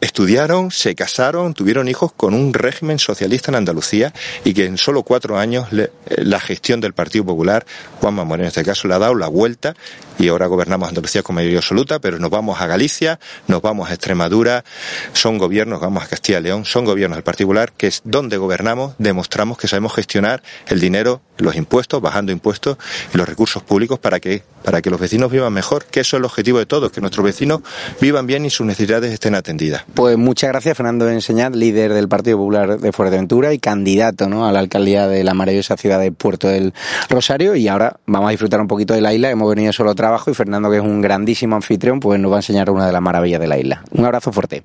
estudiaron, 0.00 0.70
se 0.70 0.94
casaron, 0.94 1.54
tuvieron 1.54 1.88
hijos 1.88 2.12
con 2.12 2.34
un 2.34 2.54
régimen 2.54 2.98
socialista 2.98 3.50
en 3.50 3.56
Andalucía 3.56 4.12
y 4.44 4.54
que 4.54 4.64
en 4.64 4.78
solo 4.78 5.02
cuatro 5.02 5.38
años 5.38 5.72
le, 5.72 5.84
eh, 6.06 6.24
la 6.24 6.40
gestión 6.40 6.80
del 6.80 6.92
Partido 6.92 7.24
Popular, 7.24 7.66
Juanma 8.00 8.24
Moreno 8.24 8.44
en 8.44 8.48
este 8.48 8.64
caso, 8.64 8.88
le 8.88 8.94
ha 8.94 8.98
dado 8.98 9.14
la 9.14 9.28
vuelta 9.28 9.74
y 10.18 10.28
ahora 10.28 10.46
gobernamos 10.46 10.88
Andalucía 10.88 11.22
con 11.22 11.36
mayoría 11.36 11.58
absoluta, 11.58 12.00
pero 12.00 12.18
nos 12.18 12.30
vamos 12.30 12.60
a 12.60 12.66
Galicia, 12.66 13.20
nos 13.46 13.62
vamos 13.62 13.90
a 13.90 13.94
Extremadura, 13.94 14.64
son 15.12 15.38
gobiernos, 15.38 15.80
vamos 15.80 16.02
a 16.02 16.08
Castilla 16.08 16.40
y 16.40 16.42
León, 16.42 16.64
son 16.64 16.84
gobiernos 16.84 17.16
del 17.16 17.24
Partido 17.24 17.46
Popular 17.48 17.72
que 17.72 17.86
es 17.86 18.02
donde 18.04 18.36
gobernamos, 18.36 18.94
demostramos 18.98 19.58
que 19.58 19.68
sabemos 19.68 19.94
gestionar 19.94 20.42
el 20.66 20.80
dinero, 20.80 21.20
los 21.36 21.54
impuestos, 21.54 22.00
bajando 22.00 22.32
impuestos 22.32 22.78
y 23.14 23.16
los 23.16 23.28
recursos 23.28 23.62
públicos 23.62 23.98
para 23.98 24.18
que, 24.20 24.42
para 24.64 24.82
que 24.82 24.90
los 24.90 24.98
vecinos 24.98 25.30
vivan 25.30 25.52
mejor, 25.52 25.84
que 25.84 26.00
eso 26.00 26.16
es 26.16 26.20
el 26.20 26.24
objetivo 26.24 26.58
de 26.58 26.66
todos, 26.66 26.90
que 26.90 27.00
nuestros 27.00 27.24
vecinos 27.24 27.60
vivan 28.00 28.26
bien 28.26 28.44
y 28.44 28.50
sus 28.50 28.66
necesidades 28.66 29.10
estén 29.18 29.34
atendidas. 29.34 29.84
Pues 29.94 30.16
muchas 30.16 30.50
gracias, 30.50 30.76
Fernando 30.76 31.08
Enseñad, 31.08 31.52
líder 31.52 31.92
del 31.92 32.08
Partido 32.08 32.38
Popular 32.38 32.78
de 32.78 32.92
Fuerteventura 32.92 33.52
y 33.52 33.58
candidato 33.58 34.28
¿no? 34.28 34.46
a 34.46 34.52
la 34.52 34.60
alcaldía 34.60 35.08
de 35.08 35.24
la 35.24 35.34
maravillosa 35.34 35.76
ciudad 35.76 35.98
de 35.98 36.12
Puerto 36.12 36.48
del 36.48 36.72
Rosario. 37.10 37.56
Y 37.56 37.68
ahora 37.68 37.96
vamos 38.06 38.28
a 38.28 38.30
disfrutar 38.30 38.60
un 38.60 38.68
poquito 38.68 38.94
de 38.94 39.00
la 39.00 39.12
isla. 39.12 39.30
Hemos 39.30 39.48
venido 39.50 39.72
solo 39.72 39.90
a 39.90 39.94
trabajo 39.94 40.30
y 40.30 40.34
Fernando, 40.34 40.70
que 40.70 40.76
es 40.76 40.82
un 40.82 41.00
grandísimo 41.00 41.56
anfitrión, 41.56 41.98
pues 41.98 42.20
nos 42.20 42.30
va 42.30 42.36
a 42.36 42.38
enseñar 42.38 42.70
una 42.70 42.86
de 42.86 42.92
las 42.92 43.02
maravillas 43.02 43.40
de 43.40 43.48
la 43.48 43.58
isla. 43.58 43.82
Un 43.90 44.04
abrazo 44.04 44.32
fuerte. 44.32 44.62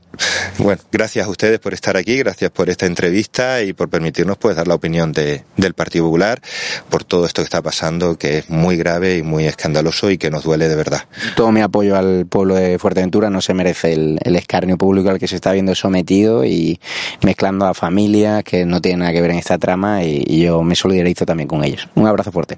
Bueno, 0.60 0.82
gracias 0.92 1.26
a 1.26 1.30
ustedes 1.30 1.60
por 1.60 1.74
estar 1.74 1.98
aquí, 1.98 2.18
gracias 2.18 2.52
por 2.52 2.70
esta 2.70 2.86
entrevista 2.86 3.62
y 3.64 3.74
por 3.74 3.90
permitirnos 3.90 4.38
pues 4.38 4.56
dar 4.56 4.68
la 4.68 4.76
opinión 4.76 5.12
de, 5.12 5.44
del 5.58 5.74
Partido 5.74 6.06
Popular 6.06 6.42
por 6.90 7.04
todo 7.04 7.26
esto 7.26 7.42
que 7.42 7.46
está 7.46 7.62
pasando, 7.64 8.18
que 8.18 8.38
es 8.38 8.50
muy 8.50 8.78
grave 8.78 9.18
y 9.18 9.24
muy 9.24 9.46
escandaloso 9.46 10.12
y 10.12 10.20
que 10.20 10.30
nos 10.30 10.44
duele 10.44 10.68
de 10.68 10.76
verdad. 10.76 11.02
Todo 11.36 11.52
mi 11.52 11.62
apoyo 11.62 11.98
al 11.98 12.28
pueblo 12.28 12.54
de 12.56 12.78
Fuerteventura 12.78 13.32
no 13.32 13.42
se 13.42 13.56
merece 13.56 13.94
el, 13.94 14.20
el 14.24 14.43
escarnio 14.44 14.78
público 14.78 15.10
al 15.10 15.20
que 15.20 15.28
se 15.28 15.36
está 15.36 15.52
viendo 15.52 15.76
sometido 15.76 16.46
y 16.46 16.80
mezclando 17.22 17.66
a 17.66 17.74
familias 17.74 18.44
que 18.44 18.66
no 18.66 18.80
tienen 18.80 19.00
nada 19.00 19.14
que 19.14 19.22
ver 19.22 19.32
en 19.32 19.38
esta 19.38 19.58
trama 19.58 20.04
y, 20.04 20.24
y 20.26 20.44
yo 20.44 20.62
me 20.62 20.76
solidarizo 20.76 21.26
también 21.26 21.48
con 21.48 21.64
ellos. 21.64 21.90
Un 21.96 22.08
abrazo 22.08 22.32
fuerte. 22.32 22.58